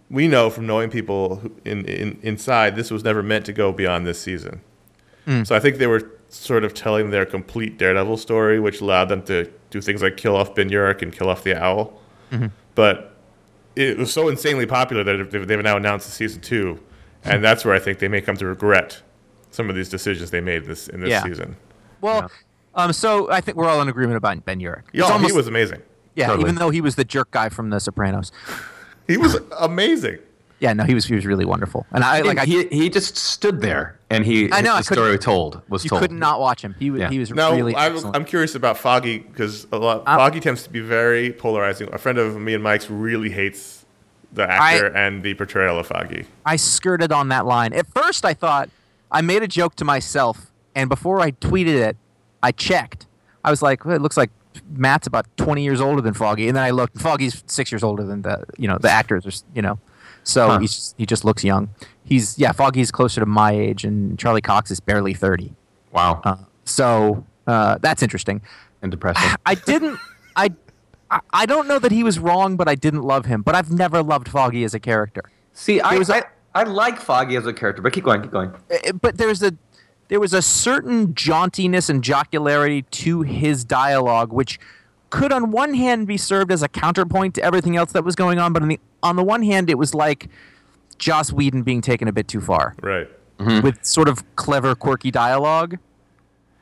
[0.09, 4.05] we know from knowing people in, in inside, this was never meant to go beyond
[4.05, 4.61] this season.
[5.43, 9.23] So I think they were sort of telling their complete Daredevil story, which allowed them
[9.23, 11.99] to do things like kill off Ben Urich and kill off the Owl.
[12.75, 13.16] But
[13.77, 16.79] it was so insanely popular that they've they've now announced the season two,
[17.23, 19.01] and that's where I think they may come to regret
[19.51, 21.23] some of these decisions they made this in this Yeah.
[21.23, 21.55] season.
[22.01, 22.29] Well,
[22.75, 24.83] um, so I think we're all in agreement about Ben Urich.
[24.93, 25.81] Yeah, almost- he was amazing.
[26.15, 26.43] yeah, Totally.
[26.49, 28.31] even though he was the jerk guy from The Sopranos.
[29.07, 30.19] He was amazing.
[30.59, 33.15] Yeah, no, he was he was really wonderful, and I like I, he, he just
[33.15, 36.01] stood there and he I know, I the story couldn't- told was you told.
[36.01, 36.75] could not watch him.
[36.79, 37.09] He was Yeah.
[37.09, 38.15] he was Now, really I'm, excellent.
[38.15, 41.89] I'm curious about Foggy because a lot Uh, Foggy tends to be very polarizing.
[41.93, 43.85] A friend of me and Mike's really hates
[44.33, 46.25] the actor and the portrayal of Foggy.
[46.45, 47.73] I skirted on that line.
[47.73, 48.69] At first, I thought
[49.11, 51.97] I made a joke to myself, and before I tweeted it,
[52.43, 53.07] I checked.
[53.43, 54.29] I was like, well, "It looks like
[54.75, 56.99] Matt's about 20 years older than Foggy," and then I looked.
[57.01, 59.79] Foggy's six years older than the you know the actors, are, s- you know,
[60.27, 60.59] so Huh.
[60.59, 61.69] he's he just looks young.
[62.03, 65.53] He's yeah, Foggy's closer to my age, and Charlie Cox is barely 30.
[65.91, 66.35] wow Uh,
[66.65, 68.41] so uh, that's interesting.
[68.81, 69.29] and depressing.
[69.45, 69.97] I didn't.
[70.35, 70.49] I.
[71.31, 73.41] I- don't know that he was wrong, but I didn't love him.
[73.41, 75.23] But I've never loved Foggy as a character.
[75.53, 78.31] See, I, was a- I I like Foggy as a character, but keep going, keep
[78.31, 78.51] going.
[78.69, 79.51] Uh, but there's a
[80.09, 84.59] there was a certain jauntiness and jocularity to his dialogue which
[85.09, 88.39] could on one hand be served as a counterpoint to everything else that was going
[88.39, 90.27] on but on the on the one hand it was like
[90.97, 93.09] Joss Whedon being taken a bit too far Right.
[93.39, 93.61] Mm-hmm.
[93.65, 95.77] with sort of clever quirky dialogue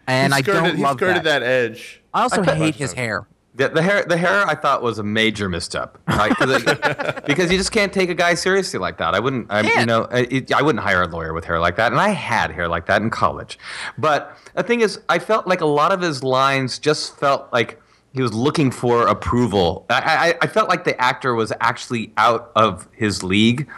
[0.07, 1.39] and he I skirted, don't love he skirted that.
[1.39, 1.43] that.
[1.43, 2.01] edge.
[2.13, 3.25] I also I- hate his hair.
[3.57, 6.29] The, the hair, the hair, I thought was a major misstep, right?
[6.35, 9.15] 'Cause it- because you just can't take a guy seriously like that.
[9.15, 11.93] I wouldn't, I, you know, I, I wouldn't hire a lawyer with hair like that,
[11.93, 13.57] and I had hair like that in college.
[13.97, 17.81] But the thing is, I felt like a lot of his lines just felt like
[18.15, 19.85] he was looking for approval.
[19.89, 23.69] I, I, I felt like the actor was actually out of his league,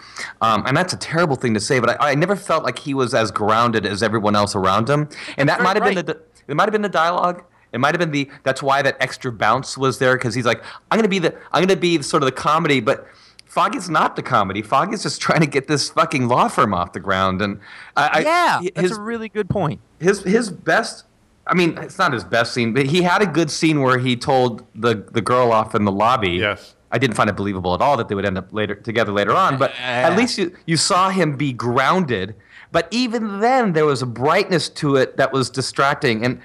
[0.41, 1.79] um, and that's a terrible thing to say.
[1.79, 5.09] But I, I never felt like he was as grounded as everyone else around him,
[5.37, 7.43] and that might have been the it might have been the dialogue.
[7.73, 8.29] It might have been the.
[8.43, 11.35] That's why that extra bounce was there because he's like, I'm gonna be the.
[11.51, 13.05] I'm gonna be sort of the comedy, but
[13.45, 14.61] Foggy's not the comedy.
[14.61, 17.59] Foggy's just trying to get this fucking law firm off the ground, and
[17.95, 19.81] I, I- yeah, his, that's a really good point.
[19.99, 21.05] his his best.
[21.49, 24.15] I mean, it's not his best scene, but he had a good scene where he
[24.15, 26.31] told the the girl off in the lobby.
[26.31, 26.75] Yes.
[26.91, 29.33] I didn't find it believable at all that they would end up later together later
[29.33, 32.33] on, but at least you, you saw him be grounded.
[32.71, 36.41] But even then, there was a brightness to it that was distracting, and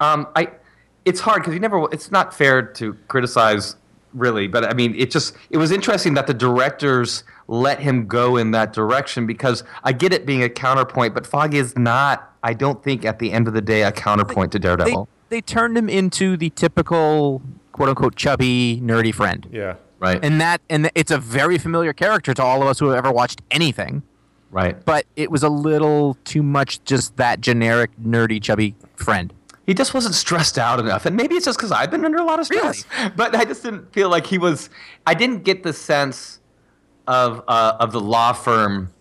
[0.00, 0.50] um, I,
[1.06, 1.88] it's hard because you never.
[1.92, 3.76] It's not fair to criticize
[4.16, 8.36] really, but I mean, it just it was interesting that the directors let him go
[8.36, 12.32] in that direction because I get it being a counterpoint, but Foggy is not.
[12.42, 15.08] I don't think at the end of the day a counterpoint to They, Daredevil.
[15.28, 19.48] they turned him into the typical quote unquote chubby nerdy friend.
[19.52, 19.74] Yeah.
[19.98, 20.18] right.
[20.24, 23.12] And that and it's a very familiar character to all of us who have ever
[23.12, 24.02] watched anything.
[24.50, 24.82] right.
[24.84, 29.32] but it was a little too much just that generic nerdy chubby friend
[29.66, 32.24] He just wasn't stressed out enough, and maybe it's just because I've been under a
[32.24, 32.84] lot of stress.
[33.16, 34.70] But I just didn't feel like he was.
[35.06, 36.38] I didn't get the sense
[37.08, 38.92] of uh, of the law firm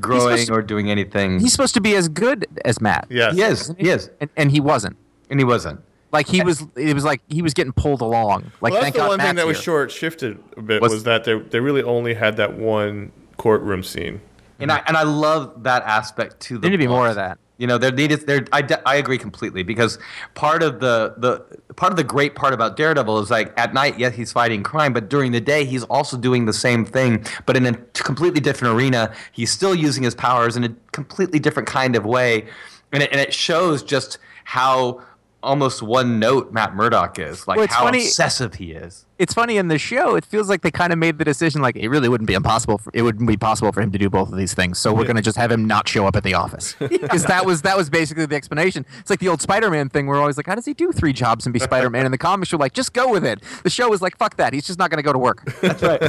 [0.00, 1.40] growing to- or doing anything.
[1.40, 3.34] he's supposed to be as good as matt Yes.
[3.36, 3.74] he is.
[3.78, 4.96] He is, and, and he wasn't
[5.28, 5.80] and he wasn't.
[6.12, 8.94] like he was it was like he was getting pulled along like Well, that's thank
[8.94, 9.62] the god one thing Matt's that was here.
[9.64, 13.82] short shifted a bit Was- was that they, they really only had that one courtroom
[13.82, 14.20] scene.
[14.58, 16.60] And I and I love that aspect to the.
[16.60, 18.44] there need to be more of that You know, there needed there.
[18.50, 19.96] I, I agree completely because
[20.34, 24.00] part of the the part of the great part about Daredevil is like at night,
[24.00, 27.56] yes, he's fighting crime, but during the day, he's also doing the same thing, but
[27.56, 29.14] in a completely different arena.
[29.30, 32.48] He's still using his powers in a completely different kind of way,
[32.90, 35.00] and it, and it shows just how
[35.42, 39.06] almost one note Matt Murdock is, like Well, how funny- obsessive he is.
[39.18, 41.76] it's funny in the show it feels like they kind of made the decision like
[41.76, 44.30] it really wouldn't be impossible for, it wouldn't be possible for him to do both
[44.32, 46.34] of these things so we're going to just have him not show up at the
[46.34, 46.74] office.
[47.02, 48.86] Because that was that was basically the explanation.
[49.00, 51.12] It's like the old spider-man thing where we're always like how does he do three
[51.12, 52.04] jobs and be spider-man?
[52.04, 53.42] And the comics were like just go with it.
[53.64, 55.44] The show was like fuck that he's just not going to go to work.
[55.60, 56.02] That's right.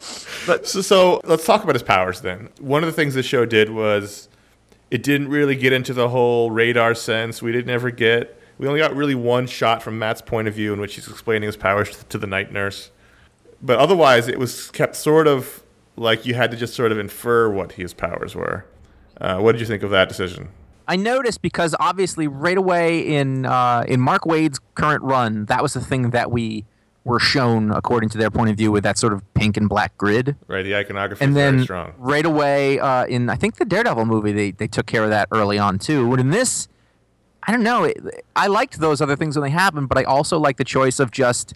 [0.00, 2.48] So, so let's talk about his powers then.
[2.60, 4.28] One of the things this show did was
[4.90, 7.42] it didn't really get into the whole radar sense.
[7.42, 8.40] We didn't ever get.
[8.58, 11.46] We only got really one shot from Matt's point of view in which he's explaining
[11.46, 12.90] his powers to, the night nurse.
[13.60, 15.62] But otherwise, it was kept sort of
[15.96, 18.64] like you had to just sort of infer what his powers were.
[19.20, 20.48] Uh, what did you think of that decision?
[20.88, 25.74] I noticed because obviously right away in uh, in Mark Waid's current run, that was
[25.74, 26.64] the thing that we
[27.06, 29.96] were shown according to their point of view with that sort of pink and black
[29.96, 30.34] grid.
[30.48, 31.92] Right, the iconography And is very then strong.
[31.98, 35.28] right away uh, in I think the Daredevil movie, they they took care of that
[35.32, 36.10] early on too.
[36.10, 36.68] But in this,
[37.44, 37.84] I don't know.
[37.84, 37.96] It,
[38.34, 41.10] I liked those other things when they happened, but I also like the choice of
[41.12, 41.54] just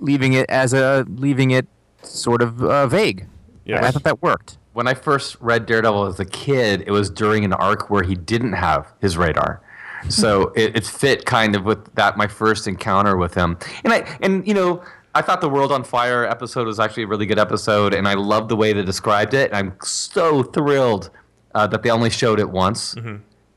[0.00, 1.66] leaving it as a leaving it
[2.02, 3.26] sort of uh, vague.
[3.64, 4.58] Yeah, I, I thought that worked.
[4.74, 8.14] when I first read Daredevil as a kid, it was during an arc where he
[8.14, 9.60] didn't have his radar.
[10.08, 13.58] So it, it fit kind of with that my first encounter with him.
[13.84, 14.82] And I and you know,
[15.14, 18.14] I thought the World on Fire episode was actually a really good episode, and I
[18.14, 19.52] love the way they described it.
[19.52, 21.10] I'm so thrilled
[21.54, 22.94] uh, that they only showed it once,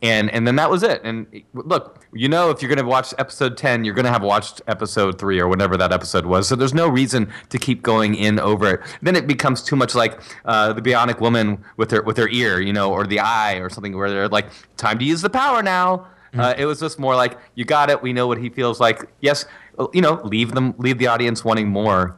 [0.01, 1.01] and and then that was it.
[1.03, 4.23] And look, you know, if you're going to watch episode ten, you're going to have
[4.23, 6.47] watched episode three or whatever that episode was.
[6.47, 8.81] So there's no reason to keep going in over it.
[9.01, 12.59] Then it becomes too much like uh, the Bionic Woman with her with her ear,
[12.59, 15.61] you know, or the eye or something where they're like, time to use the power
[15.61, 16.07] now.
[16.33, 18.01] Uh, it was just more like, you got it.
[18.01, 19.09] We know what he feels like.
[19.19, 19.45] Yes,
[19.93, 22.15] you know, leave them, leave the audience wanting more.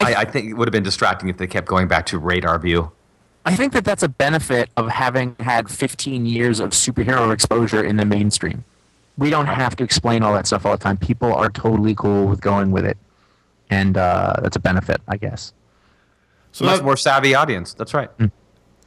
[0.00, 2.58] I, I think it would have been distracting if they kept going back to radar
[2.58, 2.90] view.
[3.46, 7.96] I think that that's a benefit of having had 15 years of superhero exposure in
[7.96, 8.64] the mainstream.
[9.18, 10.96] We don't have to explain all that stuff all the time.
[10.96, 12.96] People are totally cool with going with it,
[13.70, 15.52] and uh, that's a benefit, I guess.
[16.52, 17.74] So Much now, more savvy audience.
[17.74, 18.10] That's right.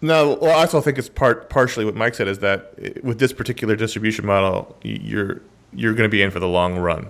[0.02, 3.34] No, well, I also think it's part partially what Mike said is that with this
[3.34, 5.42] particular distribution model, you're
[5.74, 7.10] you're going to be in for the long run,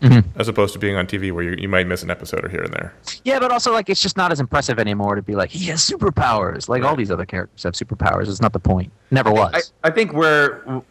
[0.00, 0.40] mm-hmm.
[0.40, 2.62] as opposed to being on TV where you, you might miss an episode or here
[2.62, 2.94] and there.
[3.24, 5.80] Yeah, but also like it's just not as impressive anymore to be like he has
[5.80, 6.68] superpowers.
[6.68, 8.28] Like all these other characters have superpowers.
[8.28, 8.92] It's not the point.
[9.10, 9.72] Never was.
[9.84, 10.82] I, I think where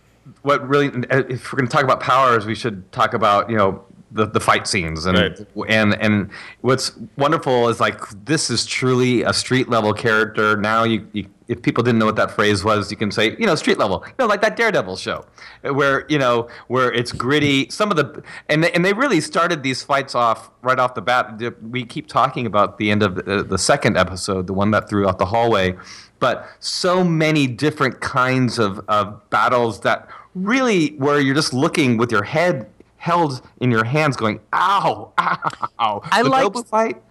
[0.43, 3.83] what really if we're going to talk about powers, we should talk about you know
[4.11, 5.39] the, the fight scenes and Right.
[5.69, 6.29] and and
[6.61, 10.57] what's wonderful is like this is truly a street level character.
[10.57, 13.45] Now you, you if people didn't know what that phrase was, you can say you
[13.45, 15.25] know street level, you know like that Daredevil show,
[15.63, 17.69] where you know where it's gritty.
[17.69, 21.01] Some of the and they, and they really started these fights off right off the
[21.01, 21.41] bat.
[21.61, 25.07] We keep talking about the end of the, the second episode, the one that threw
[25.07, 25.75] out the hallway
[26.19, 32.11] but so many different kinds of, of battles that really where you're just looking with
[32.11, 32.69] your head
[33.01, 37.01] held in your hands going ow ow I the liked- Nobu fight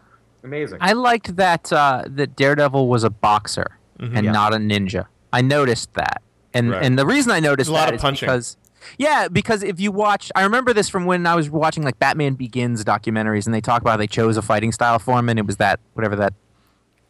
[0.44, 3.66] amazing I liked that uh, that Daredevil was a boxer
[3.98, 4.32] and Yeah.
[4.32, 5.06] not a ninja.
[5.32, 6.22] I noticed that,
[6.54, 6.82] and Right.
[6.84, 8.26] and the reason I noticed There's a lot that of is punching.
[8.28, 8.56] because
[8.98, 12.32] yeah, because if you watch, I remember this from when I was watching like Batman
[12.34, 15.38] Begins documentaries, and they talk about how they chose a fighting style for him, and
[15.38, 16.32] it was that whatever that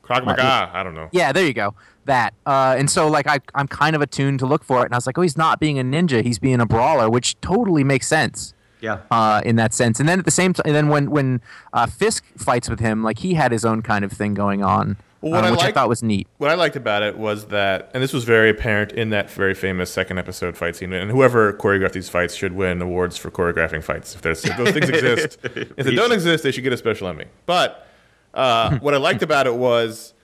[0.03, 1.09] Krav Maga, I don't know.
[1.13, 1.75] Yeah, there you go.
[2.07, 2.35] That.
[2.45, 4.97] Uh, and so like I I'm kind of attuned to look for it, and I
[4.97, 8.09] was like, oh, he's not being a ninja, he's being a brawler, which totally makes
[8.09, 8.53] sense.
[8.81, 11.41] Yeah Uh, in that sense, and then at the same time, and then when when
[11.73, 14.97] uh, Fisk fights with him, like he had his own kind of thing going on,
[15.21, 16.27] Well, what um, I which I thought was neat.
[16.39, 19.55] What I liked about it was that, and this was very apparent in that very
[19.55, 20.93] famous second episode fight scene.
[20.93, 24.15] And whoever choreographed these fights should win awards for choreographing fights.
[24.15, 27.07] If, there's, if those things exist, if they don't exist, they should get a special
[27.09, 27.27] Emmy.
[27.47, 27.87] But
[28.35, 30.15] uh, what I liked about it was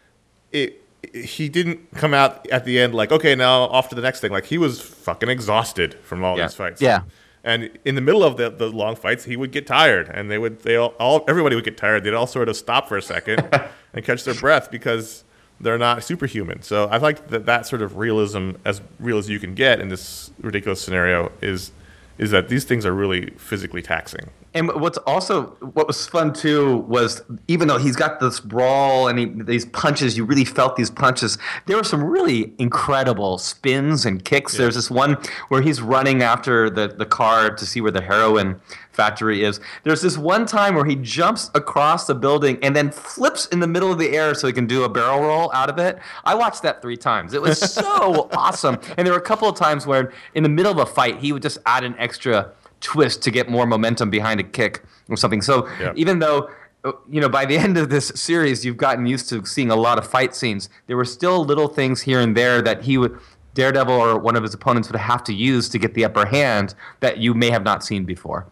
[0.52, 0.82] it.
[1.14, 4.32] He didn't come out at the end like, okay, now off to the next thing.
[4.32, 6.46] Like he was fucking exhausted from all Yeah.
[6.46, 6.80] these fights.
[6.82, 7.02] Yeah.
[7.46, 10.36] And in the middle of the, the long fights, he would get tired, and they
[10.36, 12.02] would they all, all everybody would get tired.
[12.02, 13.48] They'd all sort of stop for a second
[13.94, 15.22] and catch their breath because
[15.60, 16.62] they're not superhuman.
[16.62, 19.88] So I like that that sort of realism, as real as you can get in
[19.88, 21.70] this ridiculous scenario, is
[22.18, 24.28] is that these things are really physically taxing.
[24.56, 29.18] And what's also what was fun too was even though he's got this brawl and
[29.18, 31.36] he, these punches, you really felt these punches.
[31.66, 34.56] There were some really incredible spins and kicks.
[34.56, 38.58] There's this one where he's running after the, the car to see where the heroin
[38.92, 39.60] factory is.
[39.84, 43.66] There's this one time where he jumps across the building and then flips in the
[43.66, 45.98] middle of the air so he can do a barrel roll out of it.
[46.24, 47.34] I watched that three times.
[47.34, 48.78] It was so awesome.
[48.96, 51.32] And there were a couple of times where in the middle of a fight he
[51.32, 55.42] would just add an extra twist to get more momentum behind a kick or something.
[55.42, 55.92] So Yeah.
[55.96, 56.50] even though
[56.84, 59.76] uh, you know by the end of this series you've gotten used to seeing a
[59.76, 63.18] lot of fight scenes, there were still little things here and there that he would
[63.54, 66.74] Daredevil or one of his opponents would have to use to get the upper hand
[67.00, 68.46] that you may have not seen before,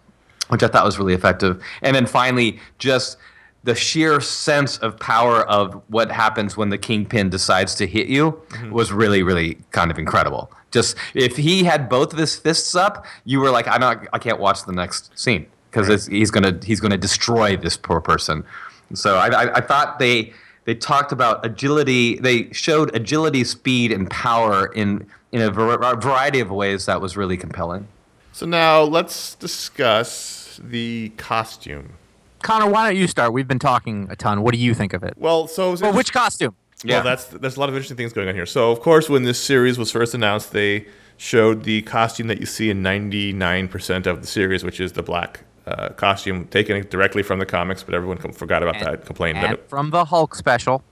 [0.49, 1.63] which I thought was really effective.
[1.83, 3.19] And then finally, just
[3.65, 8.41] the sheer sense of power of what happens when the kingpin decides to hit you
[8.71, 10.51] was really, really kind of incredible.
[10.75, 14.19] Just if he had both of his fists up, you were like, I'm not, I
[14.19, 18.45] can't watch the next scene because he's gonna he's gonna destroy this poor person.
[18.93, 20.33] So I, I, I thought they
[20.65, 22.19] they talked about agility.
[22.19, 27.17] They showed agility, speed, and power in in a var- variety of ways that was
[27.17, 27.87] really compelling.
[28.33, 31.95] So now let's discuss the costume.
[32.43, 33.33] Conor, why don't you start?
[33.33, 34.43] We've been talking a ton.
[34.43, 35.15] What do you think of it?
[35.17, 36.55] Well, so it Well, which costume?
[36.85, 36.97] Yeah.
[36.97, 38.47] Well, that's there's a lot of interesting things going on here.
[38.47, 42.47] So, of course, when this series was first announced, they showed the costume that you
[42.47, 47.39] see in 99% of the series, which is the black uh, costume taken directly from
[47.39, 47.83] the comics.
[47.83, 49.69] But everyone com- forgot about that, complained that it.
[49.69, 50.83] from the Hulk special.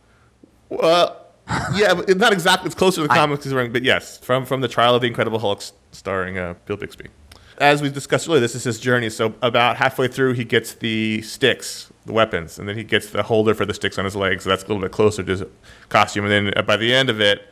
[0.70, 1.11] Uh,
[1.74, 2.66] yeah, it's not exactly.
[2.66, 5.38] It's closer to the I- comics, but yes, from from the Trial of the Incredible
[5.38, 7.09] Hulk, starring uh, Bill Bixby.
[7.59, 9.11] As we discussed earlier, this is his journey.
[9.11, 13.23] So about halfway through, he gets the sticks, the weapons, and then he gets the
[13.23, 14.45] holder for the sticks on his legs.
[14.45, 15.43] So that's a little bit closer to his
[15.88, 16.25] costume.
[16.25, 17.43] And then uh, by the end of it,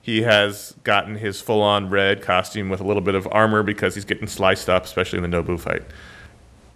[0.00, 4.06] he has gotten his full-on red costume with a little bit of armor because he's
[4.06, 5.82] getting sliced up, especially in the Nobu fight.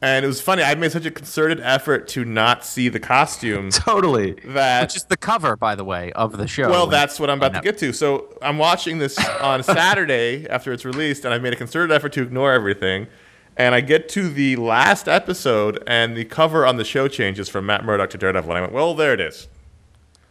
[0.03, 0.65] And it was funny.
[0.65, 4.33] I made such a concerted effort to not see the costume Totally.
[4.47, 6.69] that Which is the cover, by the way, of the show.
[6.69, 7.93] Well, that's what I'm about to get to.
[7.93, 12.13] So I'm watching this on Saturday after it's released, and I've made a concerted effort
[12.15, 13.07] to ignore everything.
[13.57, 17.67] And I get to the last episode, and the cover on the show changes from
[17.67, 18.51] Matt Murdock to Daredevil.
[18.51, 19.47] And I went, well, there it is.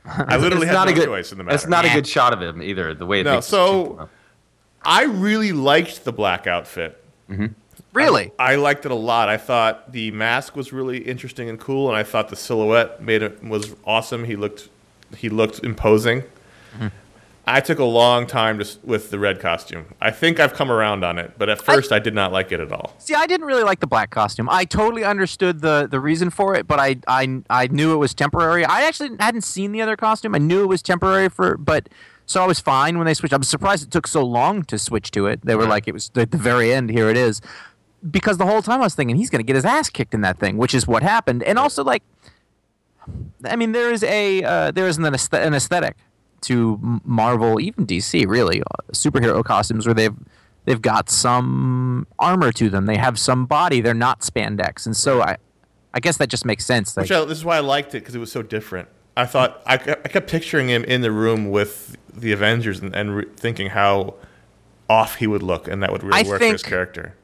[0.06, 1.06] I literally had not no a good.
[1.06, 1.56] choice in the matter.
[1.56, 2.96] It's not a good shot of him either.
[2.96, 4.10] The way it No, so-
[4.84, 6.98] I really liked the black outfit.
[7.30, 7.46] Mm-hmm.
[7.94, 8.32] really.
[8.40, 9.30] I liked it a lot.
[9.30, 13.22] I thought the mask was really interesting and cool, and I thought the silhouette made
[13.22, 14.24] it was awesome.
[14.26, 14.68] He looked
[15.16, 16.22] he looked imposing.
[16.22, 16.88] Mm-hmm.
[17.48, 19.86] I took a long time to, with the red costume.
[20.00, 22.60] I think I've come around on it, but at first I, did not like it
[22.60, 22.94] at all.
[23.00, 24.48] See, I didn't really like the black costume.
[24.50, 28.14] I totally understood the the reason for it, but I I I knew it was
[28.14, 28.64] temporary.
[28.66, 30.36] I actually hadn't seen the other costume.
[30.36, 31.90] I knew it was temporary for, but
[32.26, 33.34] so I was fine when they switched.
[33.34, 35.42] I'm surprised it took so long to switch to it.
[35.44, 36.90] They were like, it was at the very end.
[36.90, 37.42] Here it is,
[38.10, 40.22] because the whole time I was thinking he's going to get his ass kicked in
[40.22, 41.44] that thing, which is what happened.
[41.44, 42.04] And also, like,
[43.44, 45.98] I mean, there is a uh, there is an an aesthetic
[46.42, 50.16] to Marvel, even DC, really, uh, superhero costumes where they've
[50.66, 52.86] they've got some armor to them.
[52.86, 53.82] They have some body.
[53.82, 55.38] They're not spandex, and so I,
[55.94, 56.96] I guess that just makes sense.
[56.96, 58.88] Like, Which I, this is why I liked it because it was so different.
[59.16, 63.16] I thought I, I kept picturing him in the room with the Avengers and, and
[63.18, 64.16] re- thinking how
[64.90, 67.16] off he would look, and that would really I work for his character.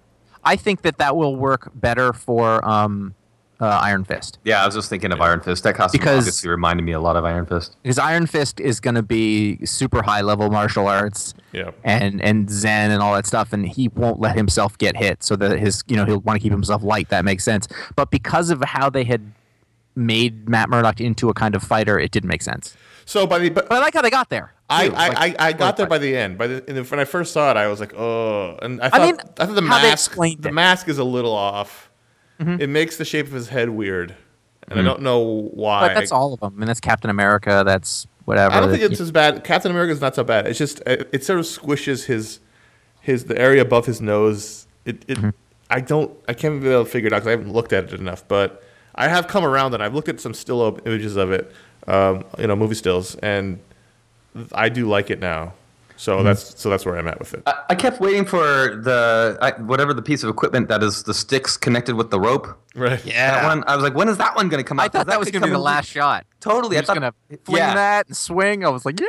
[0.43, 3.15] I think that that will work better for um,
[3.59, 4.37] uh, Iron Fist.
[4.43, 5.63] Yeah, I was just thinking of Iron Fist.
[5.63, 7.75] That costume Because- obviously reminded me a lot of Iron Fist.
[7.81, 11.71] because Iron Fist is going to be super high level martial arts Yeah.
[11.83, 15.35] and and Zen and all that stuff, and he won't let himself get hit, so
[15.37, 17.09] that his you know he'll want to keep himself light.
[17.09, 17.67] That makes sense.
[17.95, 19.31] But because of how they had
[19.95, 22.75] made Matt Murdock into a kind of fighter, it didn't make sense.
[23.05, 24.53] So by the but But I like how they got there.
[24.69, 24.83] I.
[24.85, 26.37] I, Like, I, I got there by the end.
[26.37, 28.99] By the, in when I first saw it, I was like, oh, and I thought,
[29.01, 30.53] I mean, thought the mask the it.
[30.53, 31.86] mask is a little off.
[32.39, 32.61] Mm-hmm.
[32.61, 34.15] It makes the shape of his head weird,
[34.67, 35.19] and I don't know
[35.53, 35.87] why.
[35.87, 36.53] But that's all of them.
[36.55, 37.63] I mean, that's Captain America.
[37.65, 38.53] That's whatever.
[38.53, 39.43] I don't think it's as bad.
[39.43, 40.47] Captain America is not so bad.
[40.47, 42.39] It's just it, it sort of squishes his
[43.01, 44.67] his the area above his nose.
[44.85, 45.29] It, it Mm-hmm.
[45.69, 47.91] I don't I can't be able to figure it out because I haven't looked at
[47.91, 48.27] it enough.
[48.27, 48.63] But
[48.95, 51.51] I have come around and I've looked at some still images of it,
[51.87, 53.59] um, you know, movie stills, and
[54.53, 55.53] I do like it now.
[55.99, 56.25] So Mm-hmm.
[56.27, 57.41] that's so that's where I'm at with it.
[57.47, 61.13] I, I kept waiting for the I, whatever the piece of equipment that is the
[61.13, 62.47] sticks connected with the rope.
[62.75, 63.03] right.
[63.05, 63.31] Yeah.
[63.41, 64.83] That one, I was like, when is that one going to come out?
[64.83, 66.25] I thought 'Cause that was going to be the last shot.
[66.39, 66.99] Totally, He I was thought.
[66.99, 67.73] going to fling yeah.
[67.73, 68.63] that and swing.
[68.63, 69.07] I was like, yeah,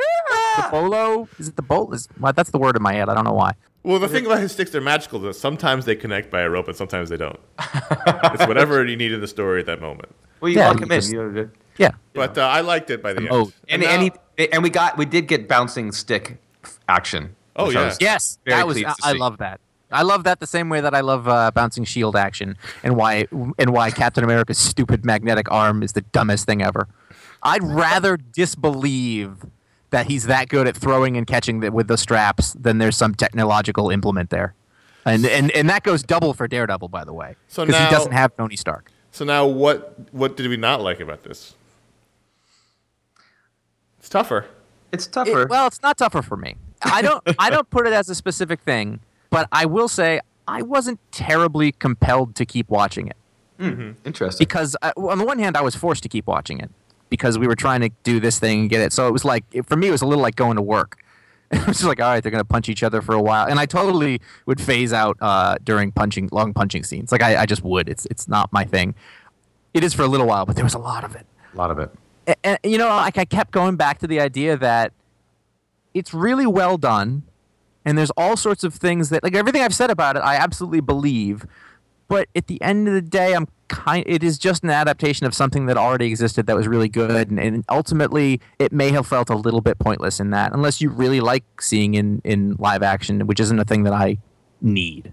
[0.65, 1.29] the bolo.
[1.37, 1.91] Is it the bolo?
[1.93, 3.07] Is, well, that's the word in my head.
[3.07, 3.53] I don't know why.
[3.83, 5.19] Well, the thing about his sticks, they're magical.
[5.19, 5.31] Though.
[5.31, 7.39] Sometimes they connect by a rope, and sometimes they don't.
[7.59, 10.09] it's whatever you need in the story at that moment.
[10.41, 11.03] Well, you Yeah, lock him in.
[11.03, 11.91] you- Yeah.
[12.13, 13.37] But uh, I liked it by the, The end.
[13.37, 13.53] mode.
[13.69, 16.37] and now- and, he, and we got we did get bouncing stick
[16.89, 17.35] action.
[17.55, 17.95] Oh, which yeah.
[17.99, 18.83] Yes, that was.
[18.83, 19.59] I, I love that.
[19.91, 23.27] I love that the same way that I love uh, bouncing shield action, and why
[23.57, 26.87] and why Captain America's stupid magnetic arm is the dumbest thing ever.
[27.41, 29.45] I'd rather disbelieve
[29.91, 33.15] that he's that good at throwing and catching the, with the straps than there's some
[33.15, 34.53] technological implement there,
[35.05, 37.91] and and and that goes double for Daredevil, by the way, So because now- he
[37.95, 38.91] doesn't have Tony Stark.
[39.11, 41.55] So now, what what did we not like about this?
[43.99, 44.45] It's tougher.
[44.91, 45.47] It's It- tougher.
[45.49, 46.55] well, it's not tougher for me.
[46.81, 47.23] I don't.
[47.39, 51.71] I don't put it as a specific thing, but I will say I wasn't terribly
[51.73, 53.15] compelled to keep watching it
[54.05, 54.37] Interesting.
[54.39, 56.69] because I, on the one hand I was forced to keep watching it
[57.09, 58.93] because we were trying to do this thing and get it.
[58.93, 60.97] So it was like for me it was a little like going to work.
[61.51, 63.59] It was just like all right, they're gonna punch each other for a while, and
[63.59, 67.11] I totally would phase out uh, during punching long punching scenes.
[67.11, 67.89] Like I, I just would.
[67.89, 68.93] It's it's not my thing.
[69.73, 71.71] It is for a little while, but there was a lot of it A lot
[71.71, 71.89] of it.
[72.27, 74.93] and, and, you know, like I kept going back to the idea that
[75.99, 77.23] it's really well done,
[77.85, 80.81] and there's all sorts of things that, like everything I've said about it, I absolutely
[80.81, 81.45] believe.
[82.07, 84.03] But at the end of the day, I'm kind.
[84.07, 87.39] It is just an adaptation of something that already existed that was really good, and,
[87.39, 91.21] and ultimately, it may have felt a little bit pointless in that, unless you really
[91.21, 94.17] like seeing in in live action, which isn't a thing that I
[94.61, 95.11] need.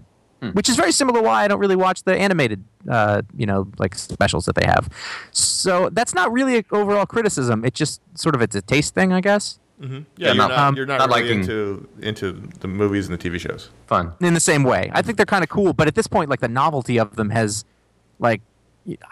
[0.53, 3.67] Which is very similar to why I don't really watch the animated, uh, you know,
[3.79, 4.87] like specials that they have.
[5.31, 7.65] So that's not really an overall criticism.
[7.65, 9.59] It's just sort of it's a taste thing, I guess.
[9.79, 9.87] Yeah,
[10.17, 13.17] Yeah, you're not- not, um, you're not, not really liking- into into the movies and
[13.17, 13.69] the TV shows.
[13.85, 14.13] Fun.
[14.21, 15.73] In the same way, I think they're kind of cool.
[15.73, 17.63] But at this point, like the novelty of them has,
[18.19, 18.41] like,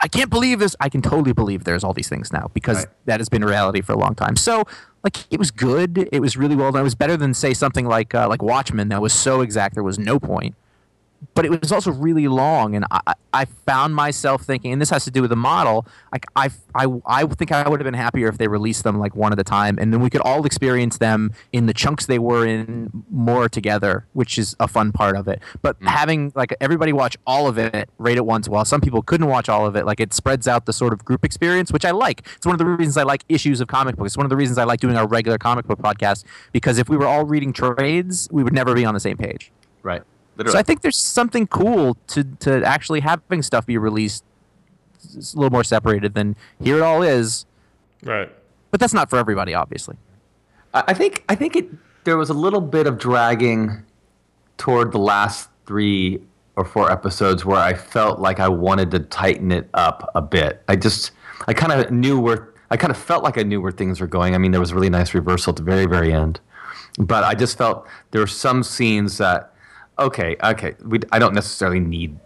[0.01, 0.75] I can't believe this.
[0.79, 2.87] I can totally believe there's all these things now because Right.
[3.05, 4.37] that has been reality for a long time.
[4.37, 4.63] So,
[5.03, 6.07] like, it was good.
[6.11, 6.79] It was really well done.
[6.81, 9.83] It was better than say something like uh, like Watchmen that was so exact there
[9.83, 10.55] was no point.
[11.33, 15.03] But it was also really long, and I, I found myself thinking, and this has
[15.05, 15.85] to do with the model.
[16.11, 19.15] Like I, I, I think I would have been happier if they released them like
[19.15, 22.19] one at a time, and then we could all experience them in the chunks they
[22.19, 25.41] were in more together, which is a fun part of it.
[25.61, 25.87] But mm.
[25.87, 29.49] having like everybody watch all of it right at once, while some people couldn't watch
[29.49, 32.27] all of it, like it spreads out the sort of group experience, which I like.
[32.35, 34.11] It's one of the reasons I like issues of comic books.
[34.11, 36.89] It's one of the reasons I like doing our regular comic book podcast because if
[36.89, 39.51] we were all reading trades, we would never be on the same page.
[39.83, 40.03] Right.
[40.37, 44.23] So I think there's something cool to to actually having stuff be released
[45.15, 47.45] a little more separated than here it all is.
[48.03, 48.29] Right.
[48.71, 49.95] But that's not for everybody, obviously.
[50.73, 51.69] I I think I think it
[52.03, 53.83] there was a little bit of dragging
[54.57, 56.21] toward the last three
[56.55, 60.63] or four episodes where I felt like I wanted to tighten it up a bit.
[60.67, 61.11] I just
[61.47, 64.07] I kind of knew where I kind of felt like I knew where things were
[64.07, 64.35] going.
[64.35, 66.39] I mean, there was a really nice reversal at the very very end,
[66.99, 69.54] but I just felt there were some scenes that
[69.97, 72.17] okay okay we, I don't necessarily need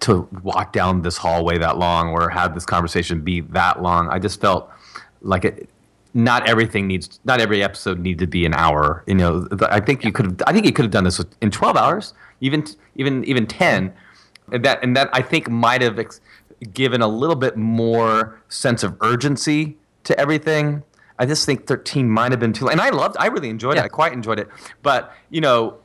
[0.00, 4.08] to walk down this hallway that long or have this conversation be that long.
[4.08, 4.70] I just felt
[5.22, 5.68] like it.
[6.14, 7.20] Not everything needs.
[7.24, 9.04] Not every episode needed to be an hour.
[9.06, 10.26] You know, I think you could.
[10.26, 12.64] have I think you could have done this in twelve hours, even
[12.96, 13.92] even even ten.
[14.50, 16.20] And that and that I think might have ex-
[16.72, 20.82] given a little bit more sense of urgency to everything.
[21.18, 22.64] I just think thirteen might have been too.
[22.64, 22.72] Long.
[22.72, 23.16] And I loved.
[23.20, 23.84] I really enjoyed it.
[23.84, 24.48] I quite enjoyed it.
[24.82, 25.78] But you know,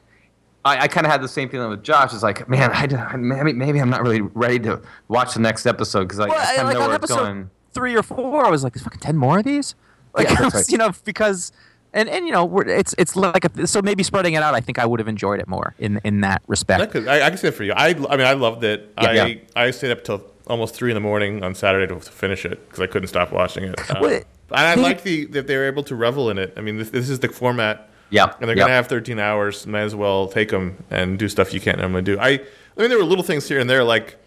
[0.66, 2.14] I, I kind of had the same feeling with Josh.
[2.14, 5.66] It's like, man, I, don't- maybe, maybe I'm not really ready to watch the next
[5.66, 7.50] episode because I, Well, I kind of like know on where it's episode going.
[7.74, 9.76] three or four, I was like, "There's fucking ten more of these."
[10.16, 10.70] Like, Yeah, I that's was- right.
[10.72, 11.52] you know, because
[11.94, 14.56] and and you know, we're, it's it's like a, so maybe spreading it out.
[14.56, 16.80] I think I would have enjoyed it more in in that respect.
[16.80, 17.74] That could, I, I can say it for you.
[17.74, 18.92] I, I mean, I loved it.
[19.02, 19.10] Yeah.
[19.10, 19.36] I, Yeah.
[19.56, 22.66] I stayed up till almost three in the morning on Saturday to, to finish it
[22.68, 23.92] because I couldn't stop watching it.
[23.92, 26.54] Um, Well, it- and I like the that they were able to revel in it.
[26.58, 27.90] I mean, this, this is the format.
[28.14, 28.66] Yeah, And they're yeah.
[28.66, 29.66] gonna have 13 hours.
[29.66, 32.20] Might as well take them and do stuff you can't normally do.
[32.20, 32.40] I, I
[32.78, 34.18] mean, there were little things here and there, like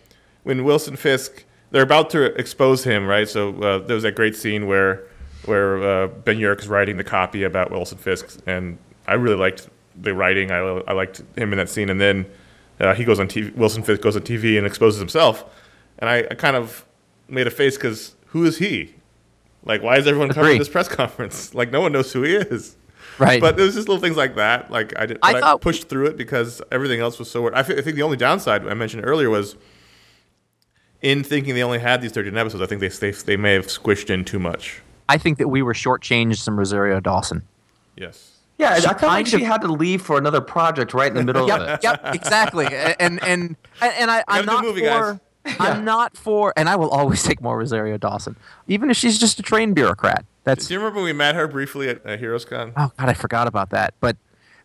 [0.42, 3.28] when Wilson Fisk, they're about to expose him, right?
[3.28, 5.04] So uh, there was that great scene where
[5.44, 8.76] where uh, Ben Urich is writing the copy about Wilson Fisk, and
[9.06, 10.50] I really liked the writing.
[10.50, 12.26] I, I liked him in that scene, and then
[12.80, 13.54] uh, he goes on TV.
[13.54, 15.44] Wilson Fisk goes on TV and exposes himself,
[16.00, 16.84] and I, I kind of
[17.28, 18.94] made a face because who is he?
[19.64, 21.54] Like, why is everyone covering this press conference?
[21.54, 22.76] Like, no one knows who he is.
[23.18, 23.40] Right.
[23.40, 24.70] But there was just little things like that.
[24.70, 27.42] Like I did, I but I, pushed through it because everything else was so.
[27.42, 27.54] weird.
[27.54, 29.56] I, think the only downside I mentioned earlier was
[31.02, 32.62] in thinking they only had these 13 episodes.
[32.62, 34.82] I think they they, they may have squished in too much.
[35.08, 37.42] I think that we were shortchanged some Rosario Dawson.
[37.96, 38.32] Yes.
[38.58, 41.14] Yeah, I She felt like she of- had to leave for another project right in
[41.14, 41.80] the middle of it.
[41.82, 42.66] yep, exactly.
[42.66, 45.20] And and and, and I, I'm do a not movie, for.
[45.60, 48.36] I'm not for, and I will always take more Rosario Dawson,
[48.68, 50.24] even if she's just a trained bureaucrat.
[50.44, 52.72] That's Do you remember we met her briefly at uh, Heroes Con?
[52.76, 53.94] oh god, I forgot about that.
[54.00, 54.16] But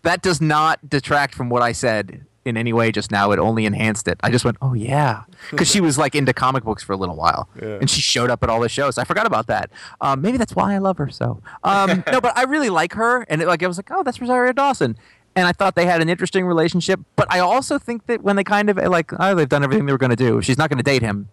[0.03, 3.31] that does not detract from what I said in any way just now.
[3.31, 4.19] It only enhanced it.
[4.23, 7.15] I just went, oh yeah, because she was like into comic books for a little
[7.15, 7.77] while, Yeah.
[7.81, 8.97] and she showed up at all the shows.
[8.97, 9.69] I forgot about that.
[10.01, 11.41] Um, maybe that's why I love her so.
[11.63, 14.19] Um, no, but I really like her, and it, like I was like, oh, that's
[14.19, 14.97] Rosario Dawson.
[15.35, 18.43] And I thought they had an interesting relationship, but I also think that when they
[18.43, 20.41] kind of like, oh, they've done everything they were going to do.
[20.41, 21.29] She's not going to date him,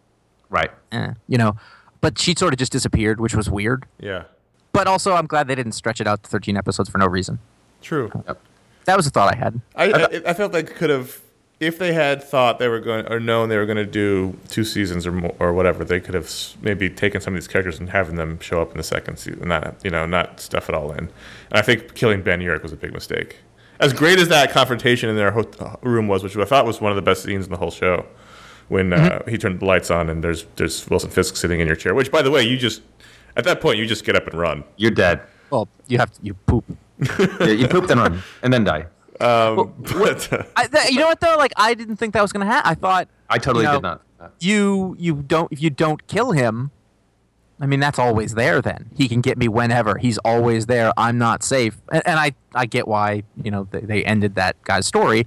[0.51, 0.71] Right.
[0.93, 1.57] eh, you know.
[2.01, 3.87] But she sort of just disappeared, which was weird.
[3.99, 4.25] Yeah.
[4.73, 7.41] But also, I'm glad they didn't stretch it out to 13 episodes for no reason.
[7.83, 8.13] True.
[8.85, 9.61] That was a thought I had.
[9.75, 11.21] I, I I felt like could have
[11.59, 14.63] if they had thought they were going or known they were going to do two
[14.65, 15.85] seasons or more, or whatever.
[15.85, 16.31] They could have
[16.63, 19.49] maybe taken some of these characters and having them show up in the second season,
[19.49, 20.99] not you know not stuff it all in.
[21.01, 21.11] And
[21.51, 23.39] I think killing Ben Urich was a big mistake.
[23.81, 26.81] As great as that confrontation in their ho- uh, room was, which I thought was
[26.81, 28.07] one of the best scenes in the whole show,
[28.69, 31.77] when uh, he turned the lights on and there's there's Wilson Fisk sitting in your
[31.77, 31.95] chair.
[31.95, 32.83] Which, by the way, you just
[33.37, 34.65] at that point you just get up and run.
[34.77, 35.21] You're dead.
[35.51, 36.65] Well, you have to, you poop.
[37.41, 38.87] Yeah, you poop then run and then die.
[39.21, 41.37] Um, but uh, I, th- you know what though?
[41.37, 42.71] Like I didn't think that was gonna happen.
[42.71, 44.03] I thought I totally you know, did not.
[44.41, 46.71] You you don't if you don't kill him.
[47.61, 48.63] I mean that's always there.
[48.63, 49.99] Then he can get me whenever.
[49.99, 50.93] He's always there.
[50.97, 51.77] I'm not safe.
[51.91, 55.27] And, and I I get why you know they, they ended that guy's story.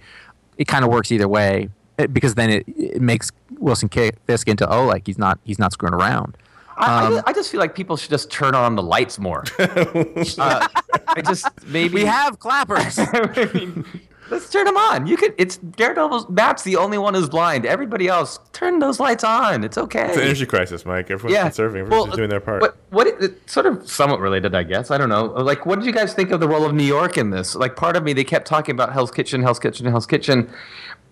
[0.58, 4.48] It kind of works either way eh, because then it, it makes Wilson K- Fisk
[4.48, 6.38] into oh like he's not he's not screwing around.
[6.78, 9.20] I, I Um, ju- I just feel like people should just turn on the lights
[9.20, 9.44] more.
[9.60, 10.68] uh,
[11.08, 12.98] I just maybe We have clappers.
[13.00, 13.86] I mean,
[14.32, 15.06] let's turn them on.
[15.06, 15.36] You could.
[15.38, 16.28] It's Daredevil's.
[16.30, 17.66] Matt's the only one who's blind.
[17.66, 19.64] Everybody else, turn those lights on.
[19.64, 20.08] It's okay.
[20.08, 21.12] it's an energy crisis, Mike.
[21.12, 21.82] Everyone's yeah, conserving.
[21.82, 22.62] Everyone's Well, doing their part.
[22.62, 22.78] What?
[22.90, 23.08] What?
[23.08, 24.90] It, it's sort of somewhat related, I guess.
[24.90, 25.26] I don't know.
[25.26, 27.56] Like, what did you guys think of the role of New York in this?
[27.56, 30.50] Like, part of me, they kept talking about Hell's Kitchen, Hell's Kitchen, Hell's Kitchen,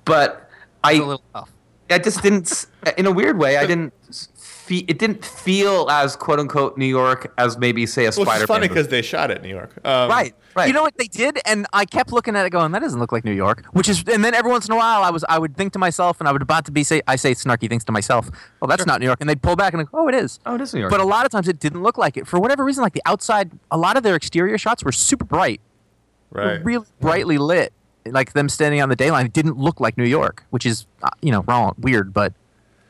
[0.05, 0.49] but
[0.83, 0.93] I.
[0.93, 1.51] It's a little tough.
[1.91, 2.67] I just didn't,
[2.97, 4.27] in a weird way, I didn't s-
[4.69, 8.43] fe- it didn't feel as quote unquote New York as maybe say a Which Spider.
[8.43, 9.71] is funny because they shot it in New York.
[9.83, 10.67] Um, right, right.
[10.67, 13.11] You know what they did, and I kept looking at it, going, "That doesn't look
[13.11, 15.39] like New York." Which is, and then every once in a while, I was, I
[15.39, 17.83] would think to myself, and I would about to be say, I say snarky things
[17.85, 18.29] to myself.
[18.61, 20.55] Well, that's not New York, and they'd pull back and like, "Oh, it is." Oh,
[20.55, 20.91] it is New York.
[20.91, 22.83] But a lot of times it didn't look like it for whatever reason.
[22.83, 25.61] Like the outside, a lot of their exterior shots were super bright,
[26.31, 26.63] Right.
[26.63, 27.73] really brightly lit.
[28.05, 30.85] Like them standing on the day line, it didn't look like New York, which is,
[31.03, 32.33] uh, you know, wrong, weird, but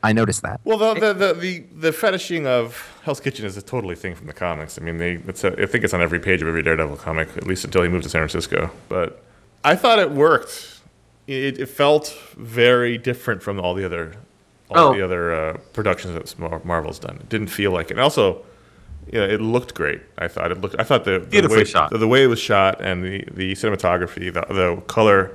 [0.02, 0.60] I noticed that.
[0.64, 4.26] Well, the, the the the the fetishing of Hell's Kitchen is a totally thing from
[4.26, 4.78] the comics.
[4.78, 7.28] I mean, they it's a, I think it's on every page of every Daredevil comic,
[7.36, 8.70] at least until he moved to San Francisco.
[8.88, 9.22] But
[9.64, 10.80] I thought it worked.
[11.26, 14.14] It, it felt very different from all the other
[14.70, 14.94] all Oh.
[14.94, 17.16] the other uh, productions that Marvel's done.
[17.16, 17.94] It didn't feel like it.
[17.94, 18.42] And also,
[19.12, 20.00] you know, it looked great.
[20.16, 20.76] I thought it looked.
[20.78, 21.90] I thought the, the Beautifully way, shot.
[21.90, 25.32] The, the way it was shot and the the cinematography, the, the color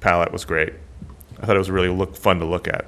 [0.00, 0.72] palette was great.
[1.42, 2.86] I thought it was really look fun to look at.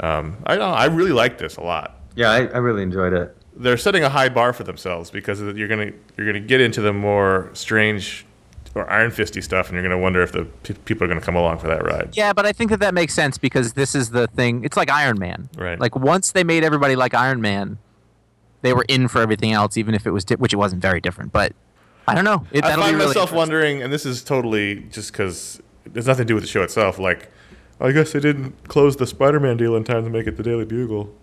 [0.00, 0.74] Um, I don't know.
[0.74, 2.00] I really like this a lot.
[2.16, 3.36] yeah, I, I really enjoyed it.
[3.56, 6.92] They're setting a high bar for themselves because you're gonna you're gonna get into the
[6.92, 8.24] more strange
[8.74, 11.36] or Iron Fisty stuff, and you're gonna wonder if the pe- people are gonna come
[11.36, 12.10] along for that ride.
[12.16, 14.64] Yeah, but I think that that makes sense because this is the thing.
[14.64, 15.48] It's like Iron Man.
[15.56, 15.78] Right.
[15.78, 17.78] Like once they made everybody like Iron Man,
[18.62, 21.00] they were in for everything else, even if it was, di- which it wasn't very
[21.00, 21.32] different.
[21.32, 21.52] But
[22.06, 22.46] I don't know.
[22.52, 26.28] It, I find really myself wondering, and this is totally just because there's nothing to
[26.28, 26.98] do with the show itself.
[26.98, 27.30] Like,
[27.80, 30.64] I guess they didn't close the Spider-Man deal in time to make it the Daily
[30.64, 31.14] Bugle.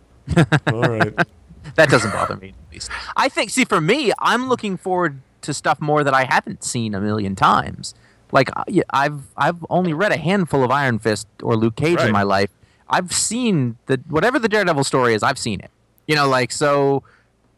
[0.74, 1.14] All right.
[1.76, 2.50] That doesn't bother me.
[2.70, 3.50] At least I think.
[3.50, 7.36] See, for me, I'm looking forward to stuff more that I haven't seen a million
[7.36, 7.94] times.
[8.32, 11.98] Like I- yeah, I've I've only read a handful of Iron Fist or Luke Cage
[11.98, 12.08] Right.
[12.08, 12.50] in my life.
[12.90, 15.22] I've seen the whatever the Daredevil story is.
[15.24, 15.70] I've seen it.
[16.08, 17.04] You know, like so.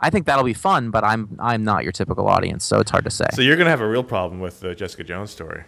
[0.02, 3.04] I think that'll be fun, but I'm I'm not your typical audience, so it's hard
[3.06, 3.28] to say.
[3.36, 5.64] So you're gonna have a real problem with the Jessica Jones story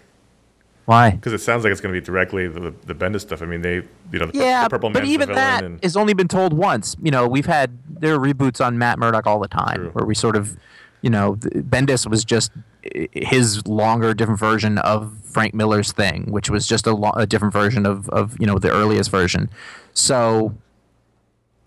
[0.86, 1.12] Why?
[1.12, 3.42] because it sounds like it's gonna be directly the the Bendis stuff.
[3.42, 5.64] I mean, they you know the, pur- Yeah, the Purple but even the villain that
[5.64, 6.96] and has only been told once.
[7.02, 9.90] You know, we've had there are reboots on Matt Murdock all the time, True.
[9.92, 10.58] where we sort of,
[11.02, 12.52] you know, Bendis was just
[13.14, 17.54] his longer, different version of Frank Miller's thing, which was just a, lo- a different
[17.54, 19.50] version of of you know the earliest version.
[19.94, 20.54] So,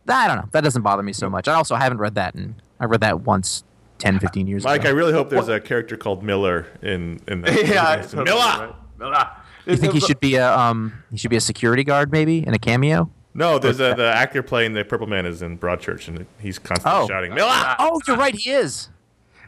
[0.09, 0.49] I don't know.
[0.53, 1.47] That doesn't bother me so much.
[1.49, 3.65] I also haven't read that, and I read that once
[3.99, 4.73] 10, 15 years ago.
[4.73, 7.55] Mike, I really hope there's a character called Miller in in that.
[7.69, 8.25] yeah, Miller.
[8.25, 8.75] Miller.
[9.11, 9.29] Miller.
[9.67, 12.55] you think he should be a um he should be a security guard maybe in
[12.55, 13.11] a cameo?
[13.37, 17.01] No, there's a, the actor playing the Purple Man is in Broadchurch, and he's constantly
[17.03, 17.09] Oh.
[17.09, 17.75] shouting Miller.
[17.81, 18.35] Oh, you're right.
[18.35, 18.89] He is.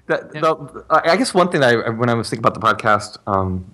[0.09, 3.19] That, the, I I guess one thing I when I was thinking about the podcast
[3.29, 3.65] um,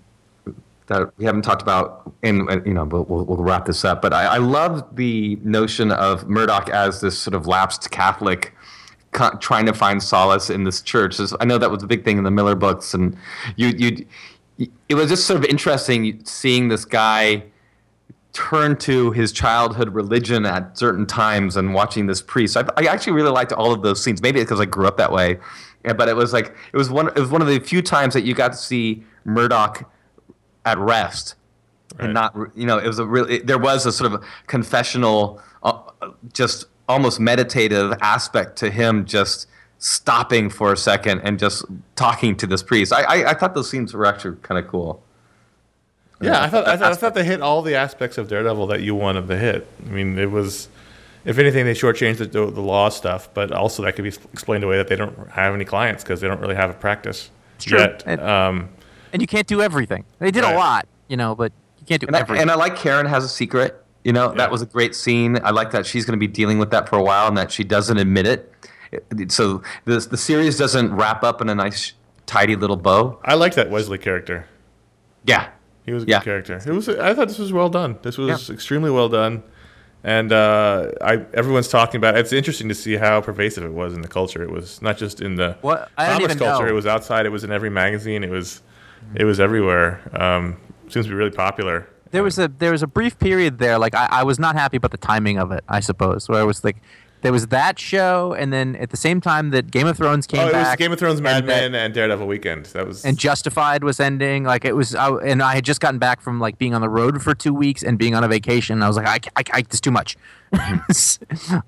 [0.88, 4.02] that we haven't talked about, and, and, you know, we'll, we'll, we'll wrap this up.
[4.02, 8.54] But I, I love the notion of Murdock as this sort of lapsed Catholic.
[9.40, 11.20] Trying to find solace in this church.
[11.38, 13.14] I know that was a big thing in the Miller books, and
[13.56, 14.06] you, you,
[14.88, 17.44] it was just sort of interesting seeing this guy
[18.32, 22.56] turn to his childhood religion at certain times and watching this priest.
[22.56, 24.22] I, I actually really liked all of those scenes.
[24.22, 25.38] Maybe it's because I grew up that way,
[25.84, 27.08] Yeah, but it was like it was one.
[27.08, 29.90] It was one of the few times that you got to see Murdock
[30.64, 31.34] at rest,
[31.96, 32.04] Right.
[32.06, 35.78] and not you know it was a really there was a sort of confessional, uh,
[36.32, 39.46] just almost meditative aspect to him just
[39.86, 41.64] stopping for a second and just
[41.96, 42.92] talking to this priest.
[42.92, 45.02] I I, I thought those scenes were actually kind of cool.
[46.20, 48.80] Yeah, I thought, I thought I thought they hit all the aspects of Daredevil that
[48.82, 49.66] you wanted to hit.
[49.84, 50.68] I mean, it was,
[51.24, 54.76] if anything, they shortchanged the, the law stuff, but also that could be explained away
[54.76, 57.76] that they don't have any clients because they don't really have a practice true.
[57.78, 58.04] yet.
[58.06, 58.68] And- Um,
[59.12, 60.04] And you can't do everything.
[60.20, 60.54] They did Right.
[60.54, 62.42] a lot, you know, but you can't do And I, everything.
[62.42, 63.82] and I like Karen has a secret.
[64.04, 64.36] You know, Yeah.
[64.36, 65.40] that was a great scene.
[65.42, 67.50] I like that she's going to be dealing with that for a while and that
[67.50, 68.51] she doesn't admit it.
[69.28, 71.92] So the, the series doesn't wrap up in a nice,
[72.26, 73.18] tidy little bow.
[73.24, 74.46] I like that Wesley character.
[75.24, 75.48] Yeah.
[75.84, 76.18] He was a Yeah.
[76.18, 76.60] good character.
[76.70, 76.88] It was.
[76.88, 77.98] I thought this was well done.
[78.02, 79.42] This was extremely well done,
[80.04, 82.16] and uh, I everyone's talking about.
[82.16, 82.20] It.
[82.20, 84.42] It's interesting to see how pervasive it was in the culture.
[84.44, 86.64] It was not just in the didn't comics culture.
[86.64, 86.68] know.
[86.68, 87.26] It was outside.
[87.26, 88.22] It was in every magazine.
[88.22, 88.62] It was,
[89.16, 90.00] it was everywhere.
[90.12, 90.56] Um,
[90.88, 91.88] seems to be really popular.
[92.12, 94.76] there was a there was a brief period there, like I, I was not happy
[94.76, 95.64] about the timing of it.
[95.68, 96.76] I suppose where I was like,
[97.22, 100.40] there was that show, and then at the same time that Game of Thrones came
[100.40, 102.66] Oh, it was back, Game of Thrones, Mad and Men, and Daredevil Weekend.
[102.66, 104.44] That was and Justified was ending.
[104.44, 106.88] Like it was, I, and I had just gotten back from like being on the
[106.88, 108.82] road for two weeks and being on a vacation.
[108.82, 110.16] I was like, I, I, I it's too much.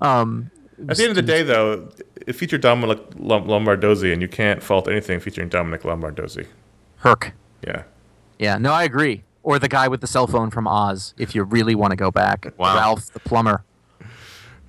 [0.00, 0.50] um,
[0.88, 1.88] At the end of the day, though,
[2.26, 6.46] it featured Dominic Lom- Lombardozzi, and you can't fault anything featuring Dominic Lombardozzi.
[6.98, 7.32] Herc.
[7.66, 7.84] Yeah.
[8.38, 9.22] Yeah, no, I agree.
[9.42, 12.10] Or the guy with the cell phone from Oz, if you really want to go
[12.10, 12.52] back.
[12.56, 12.76] Wow.
[12.76, 13.62] Ralph the plumber.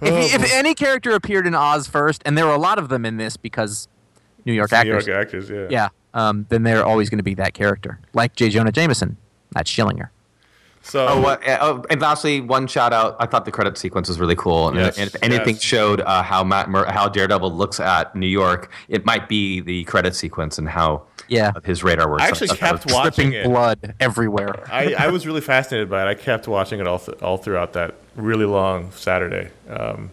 [0.02, 2.89] If, he- if any character appeared in Oz first, and there were a lot of
[2.89, 3.88] them in this because
[4.46, 5.68] New York New actors, York actors, yeah.
[5.70, 8.00] yeah, um, then they're always going to be that character.
[8.14, 8.50] Like J.
[8.50, 9.18] Jonah Jameson,
[9.52, 10.10] that's Schillinger.
[10.84, 13.16] So Oh, what, uh, oh, and lastly, one shout out.
[13.20, 15.64] I thought the credit sequence was really cool, and, Yes, and if anything yes.
[15.64, 19.84] showed uh, how Matt Mur- how Daredevil looks at New York, it might be the
[19.86, 21.54] credit sequence and how Yeah.
[21.64, 22.22] his radar works.
[22.22, 23.52] I actually thought that kept was- watching Dripping it.
[23.52, 24.64] blood everywhere.
[24.72, 26.08] I, I was really fascinated by it.
[26.08, 29.49] I kept watching it all th- all throughout that really long Saturday.
[29.70, 30.09] Um,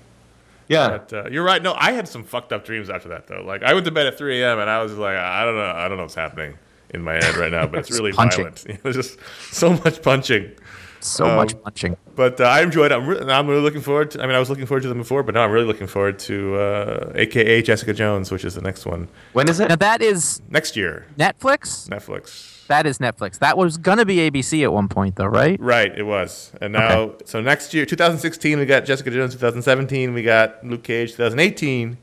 [0.68, 1.62] Yeah, but uh, you're right.
[1.62, 3.42] No, I had some fucked up dreams after that though.
[3.44, 4.58] Like I went to bed at 3 a.m.
[4.58, 6.56] and I was like, I don't know, I don't know what's happening
[6.90, 8.44] in my head right now, but it's really Punching.
[8.44, 8.64] violent.
[8.68, 9.18] It was just
[9.50, 10.52] so much punching.
[11.00, 11.96] So Um, much punching.
[12.14, 12.94] But uh, I enjoyed it.
[12.94, 14.22] I'm, re- I'm really looking forward to.
[14.22, 16.18] I mean, I was looking forward to them before, but now I'm really looking forward
[16.20, 19.68] to uh, AKA Jessica Jones, which is the next one when is it?
[19.68, 21.06] Now that is next year.
[21.18, 21.88] Netflix.
[21.88, 22.51] Netflix.
[22.72, 23.38] That is Netflix.
[23.40, 25.60] That was gonna be ABC at one point, though, right?
[25.60, 26.52] Right, it was.
[26.62, 29.34] And now, so next year, 2016, we got Jessica Jones.
[29.34, 31.10] 2017, we got Luke Cage.
[31.10, 31.98] 2018,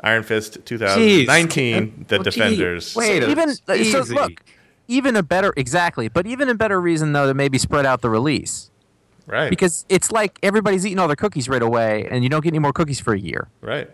[0.00, 0.58] Iron Fist.
[0.64, 2.96] 2019, The Oh, gee, Defenders.
[2.96, 4.42] Wait, even so look,
[4.88, 8.10] even a better exactly, but even a better reason though to maybe spread out the
[8.10, 8.72] release
[9.26, 9.50] Right.
[9.50, 12.58] because it's like everybody's eating all their cookies right away, and you don't get any
[12.58, 13.88] more cookies for a year, right.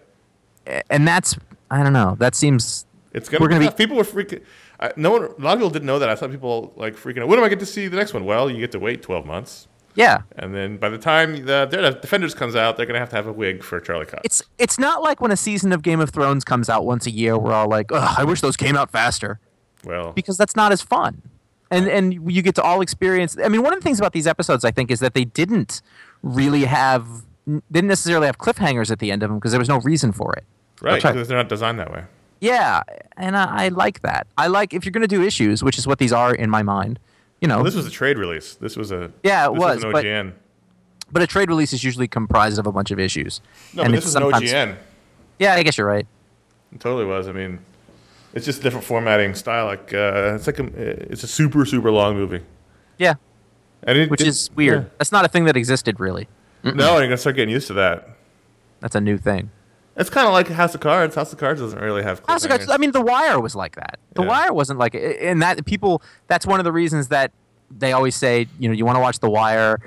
[0.89, 1.37] And that's
[1.71, 2.17] I don't know.
[2.19, 3.43] That seems It's gonna.
[3.43, 3.77] We're be gonna be- tough.
[3.77, 4.41] People were freaking.
[4.81, 5.23] I, no one.
[5.23, 6.09] A lot of people didn't know that.
[6.09, 7.29] I saw people like freaking out.
[7.29, 8.25] When do I get to see the next one?
[8.25, 10.23] Well, you get to wait 12 months, yeah.
[10.37, 13.27] and then by the time the, the Defenders comes out, they're gonna have to have
[13.27, 14.23] a wig for Charlie Cox.
[14.25, 17.11] It's it's not like when a season of Game of Thrones comes out once a
[17.11, 17.39] year.
[17.39, 19.39] We're all like, I wish those came out faster.
[19.85, 21.23] well, because that's not as fun.
[21.71, 23.37] And and you get to all experience.
[23.43, 25.83] I mean, one of the things about these episodes, I think, is that they didn't
[26.23, 27.07] really have
[27.71, 30.33] didn't necessarily have cliffhangers at the end of them because there was no reason for
[30.35, 30.45] it.
[30.81, 31.13] right, right.
[31.13, 32.05] because they're not designed that way.
[32.45, 32.83] Yeah,
[33.17, 34.27] and I, I like that.
[34.37, 36.63] I like if you're going to do issues, which is what these are in my
[36.63, 36.99] mind.
[37.41, 38.55] You know, Well, this was a trade release.
[38.55, 39.11] This was a.
[39.23, 40.33] Yeah, it was, an but- OGN.
[41.11, 43.41] but a trade release is usually comprised of a bunch of issues.
[43.75, 44.77] No, and but it's this is an OGN.
[45.39, 46.07] Yeah, I guess you're right.
[46.73, 47.29] It totally was.
[47.29, 47.59] I mean,
[48.35, 49.67] it's just a different formatting style.
[49.67, 50.65] Like uh, it's like a,
[51.13, 52.41] it's a super super long movie,
[52.99, 53.15] Yeah,
[53.85, 54.91] and it, which it- is weird.
[54.99, 56.29] That's not a thing that existed really.
[56.63, 56.73] yeah.
[56.73, 58.09] No, you're gonna start getting used to that.
[58.81, 59.51] That's a new thing.
[59.97, 61.15] It's kind of like House of Cards.
[61.15, 62.21] House of Cards doesn't really have.
[62.27, 63.99] House of Cards- I mean, The Wire was like that.
[64.15, 64.29] The Yeah.
[64.29, 66.03] Wire wasn't like, and that people.
[66.27, 67.31] That's one of the reasons that
[67.71, 69.81] they always say, you know, you want to watch The Wire,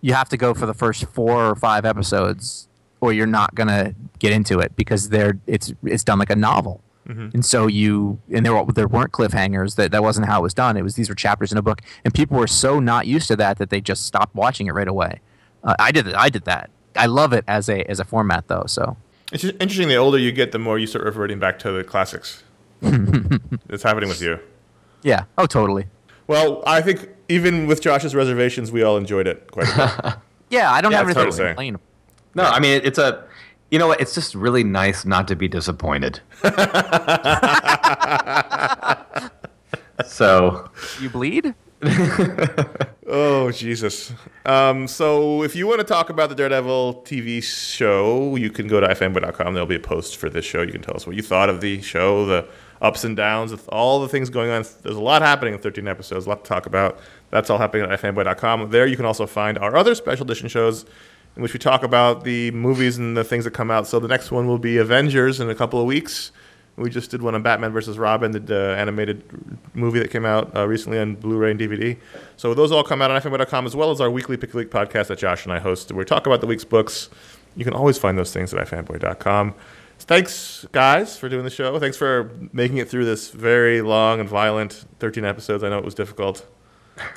[0.00, 2.68] you have to go for the first four or five episodes,
[3.00, 6.80] or you're not gonna get into it because they're it's it's done like a novel.
[7.04, 9.74] And so you and there were, there weren't cliffhangers.
[9.76, 10.76] That that wasn't how it was done.
[10.76, 13.36] It was these were chapters in a book, and people were so not used to
[13.36, 15.20] that that they just stopped watching it right away.
[15.62, 16.14] Uh, I did it.
[16.14, 16.70] I did that.
[16.96, 18.64] I love it as a as a format though.
[18.66, 18.96] So
[19.32, 19.88] It's just interesting.
[19.88, 22.42] The older you get, the more you start reverting back to the classics.
[22.82, 24.38] it's happening with you.
[25.02, 25.24] yeah.
[25.38, 25.86] Oh, totally.
[26.26, 30.14] Well, I think even with Josh's reservations, we all enjoyed it quite a bit.
[30.50, 31.48] Yeah, I don't Yeah, have anything to totally.
[31.48, 31.78] complain.
[32.34, 33.24] No, I mean it's a,
[33.70, 34.02] you know what?
[34.02, 36.20] It's just really nice not to be disappointed.
[40.06, 40.68] so
[41.00, 41.54] You bleed?
[43.14, 44.10] Oh Jesus!
[44.46, 48.80] Um, so if you want to talk about the Daredevil TV show, you can go
[48.80, 49.52] to ifanboy.com.
[49.52, 50.62] There'll be a post for this show.
[50.62, 52.48] You can tell us what you thought of the show, the
[52.80, 54.64] ups and downs, all the things going on.
[54.82, 57.00] There's a lot happening in 13 episodes, a lot to talk about.
[57.28, 58.70] That's all happening at ifanboy.com.
[58.70, 60.86] There you can also find our other special edition shows
[61.36, 63.86] in which we talk about the movies and the things that come out.
[63.86, 66.32] So the next one will be Avengers in a couple of weeks.
[66.76, 69.22] We just did one on Batman versus Robin, the uh, animated
[69.74, 71.98] movie that came out uh, recently on Blu-ray and DVD.
[72.38, 74.70] So those all come out on ifanboy.com as well as our weekly Pick a Week
[74.70, 77.10] podcast that Josh and I host, where we talk about the week's books.
[77.56, 79.54] You can always find those things at ifanboy.com.
[79.98, 81.78] Thanks, guys, for doing the show.
[81.78, 85.62] Thanks for making it through this very long and violent 13 episodes.
[85.62, 86.44] I know it was difficult,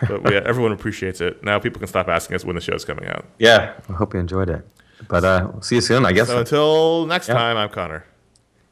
[0.07, 1.41] but we, everyone appreciates it.
[1.43, 3.25] Now people can stop asking us when the show's coming out.
[3.39, 4.67] yeah, I hope you enjoyed it.
[5.07, 6.27] But uh, we'll see you soon, I guess.
[6.27, 7.35] So until next Yeah.
[7.35, 8.05] time, I'm Conor.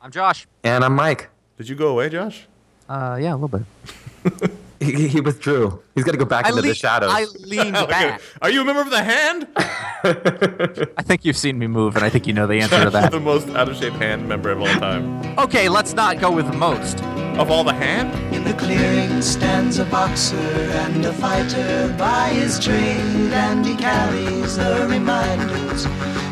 [0.03, 0.45] I'm Josh.
[0.65, 1.29] and I'm Mike.
[1.57, 2.45] Did you go away, Josh?
[2.89, 4.51] Uh, yeah, a little bit.
[4.79, 5.81] He, he withdrew.
[5.95, 7.09] He's got to go back into the shadows.
[7.13, 8.21] I leaned back.
[8.41, 9.47] Are you a member of the hand?
[9.55, 13.11] I think you've seen me move, and I think you know the answer to that.
[13.13, 15.39] the most out of shape hand member of all time.
[15.39, 17.01] Okay, let's not go with most.
[17.39, 18.11] Of all the hand?
[18.35, 24.57] In the clearing stands a boxer and a fighter by his trade, and he carries
[24.57, 25.85] the reminders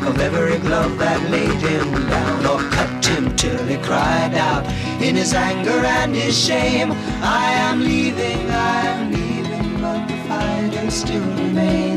[0.06, 3.01] of every glove that laid him down or cut him till
[3.72, 4.66] he cried out
[5.02, 6.92] in his anger and his shame.
[7.22, 11.91] I am leaving, I am leaving, but the fighter still remains.